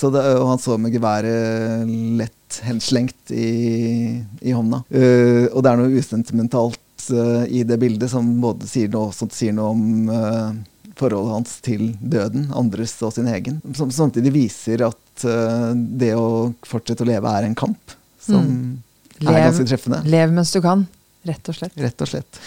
Det, 0.00 0.22
og 0.40 0.46
han 0.48 0.60
så 0.62 0.78
med 0.80 0.94
geværet 0.94 1.90
lett 2.16 2.60
henslengt 2.64 3.32
i, 3.36 4.22
i 4.40 4.54
hånda. 4.56 4.82
Uh, 4.88 5.46
og 5.52 5.60
det 5.60 5.72
er 5.72 5.80
noe 5.82 6.00
usentimentalt 6.00 7.10
uh, 7.12 7.44
i 7.44 7.62
det 7.68 7.76
bildet 7.82 8.08
som 8.12 8.32
både 8.40 8.68
sier 8.70 8.88
noe, 8.92 9.12
sier 9.12 9.52
noe 9.56 9.74
om 9.74 10.08
uh, 10.08 10.56
forholdet 11.00 11.36
hans 11.38 11.56
til 11.64 11.88
døden, 12.00 12.50
andres 12.56 12.94
og 13.06 13.14
sin 13.16 13.28
egen. 13.32 13.58
Som 13.76 13.92
samtidig 13.94 14.34
viser 14.36 14.86
at 14.90 15.24
det 15.74 16.14
å 16.16 16.52
fortsette 16.64 17.04
å 17.04 17.08
leve 17.08 17.32
er 17.36 17.48
en 17.48 17.56
kamp. 17.58 17.96
Som 18.20 18.46
mm. 18.46 18.70
lev, 19.20 19.32
er 19.34 19.46
ganske 19.48 19.66
treffende. 19.68 20.02
Lev 20.08 20.32
mens 20.36 20.52
du 20.54 20.60
kan, 20.64 20.86
rett 21.28 21.50
og 21.52 21.56
slett. 21.56 21.76
Rett 21.80 22.04
og 22.04 22.12
slett. 22.12 22.40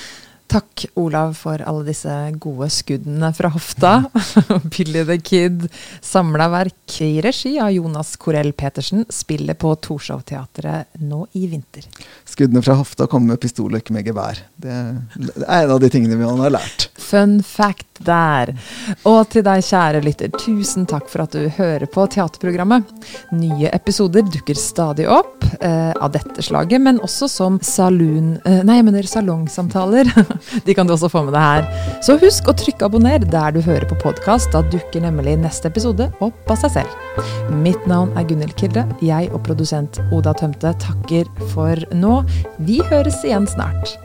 Takk, 0.53 0.85
Olav, 0.93 1.31
for 1.33 1.61
alle 1.65 1.81
disse 1.87 2.13
gode 2.37 2.67
skuddene 2.69 3.31
fra 3.33 3.49
hofta. 3.49 3.93
Billy 4.75 5.01
the 5.07 5.15
Kid, 5.17 5.63
samla 6.01 6.45
verk 6.53 6.99
i 7.01 7.23
regi 7.25 7.55
av 7.57 7.71
Jonas 7.73 8.11
Korell 8.21 8.51
Petersen, 8.53 9.01
spiller 9.09 9.57
på 9.57 9.71
Torshov-teatret 9.81 11.01
nå 11.01 11.23
i 11.39 11.47
vinter. 11.49 11.87
Skuddene 12.29 12.61
fra 12.61 12.77
hofta 12.77 13.07
kommer 13.09 13.33
med 13.33 13.41
pistol 13.41 13.73
og 13.73 13.81
ikke 13.81 13.95
med 13.97 14.05
gevær. 14.11 14.43
Det 14.53 14.75
er 14.75 15.63
en 15.63 15.73
av 15.73 15.81
de 15.81 15.89
tingene 15.89 16.19
vi 16.21 16.29
har 16.29 16.53
lært. 16.53 16.85
Fun 17.01 17.39
fact 17.41 18.03
der. 18.05 18.53
Og 19.09 19.25
til 19.33 19.45
deg, 19.45 19.65
kjære 19.65 20.03
lytter, 20.05 20.29
tusen 20.37 20.85
takk 20.89 21.09
for 21.09 21.25
at 21.25 21.33
du 21.33 21.49
hører 21.57 21.87
på 21.89 22.05
teaterprogrammet. 22.13 22.93
Nye 23.33 23.73
episoder 23.73 24.25
dukker 24.29 24.57
stadig 24.59 25.09
opp 25.09 25.45
eh, 25.59 25.93
av 25.93 26.13
dette 26.13 26.45
slaget, 26.45 26.81
men 26.83 27.01
også 27.01 27.29
som 27.31 27.59
saloon... 27.65 28.35
Eh, 28.45 28.61
nei, 28.67 28.79
mener 28.85 29.09
salongsamtaler. 29.09 30.13
De 30.65 30.75
kan 30.75 30.87
du 30.87 30.93
også 30.95 31.09
få 31.11 31.23
med 31.27 31.35
deg 31.35 31.43
her. 31.43 31.67
Så 32.05 32.17
husk 32.21 32.49
å 32.49 32.55
trykke 32.57 32.89
abonner 32.89 33.23
der 33.23 33.55
du 33.55 33.61
hører 33.63 33.87
på 33.89 33.99
podkast. 34.03 34.51
Da 34.53 34.63
dukker 34.73 35.05
nemlig 35.05 35.37
neste 35.41 35.71
episode 35.71 36.09
opp 36.23 36.53
av 36.53 36.61
seg 36.63 36.77
selv. 36.79 37.23
Mitt 37.63 37.87
navn 37.89 38.13
er 38.19 38.27
Gunhild 38.29 38.55
Kilde. 38.59 38.85
Jeg 39.03 39.31
og 39.33 39.43
produsent 39.47 40.01
Oda 40.13 40.35
Tømte 40.37 40.75
takker 40.83 41.29
for 41.53 41.79
nå. 41.95 42.21
Vi 42.67 42.81
høres 42.91 43.21
igjen 43.25 43.49
snart. 43.49 43.95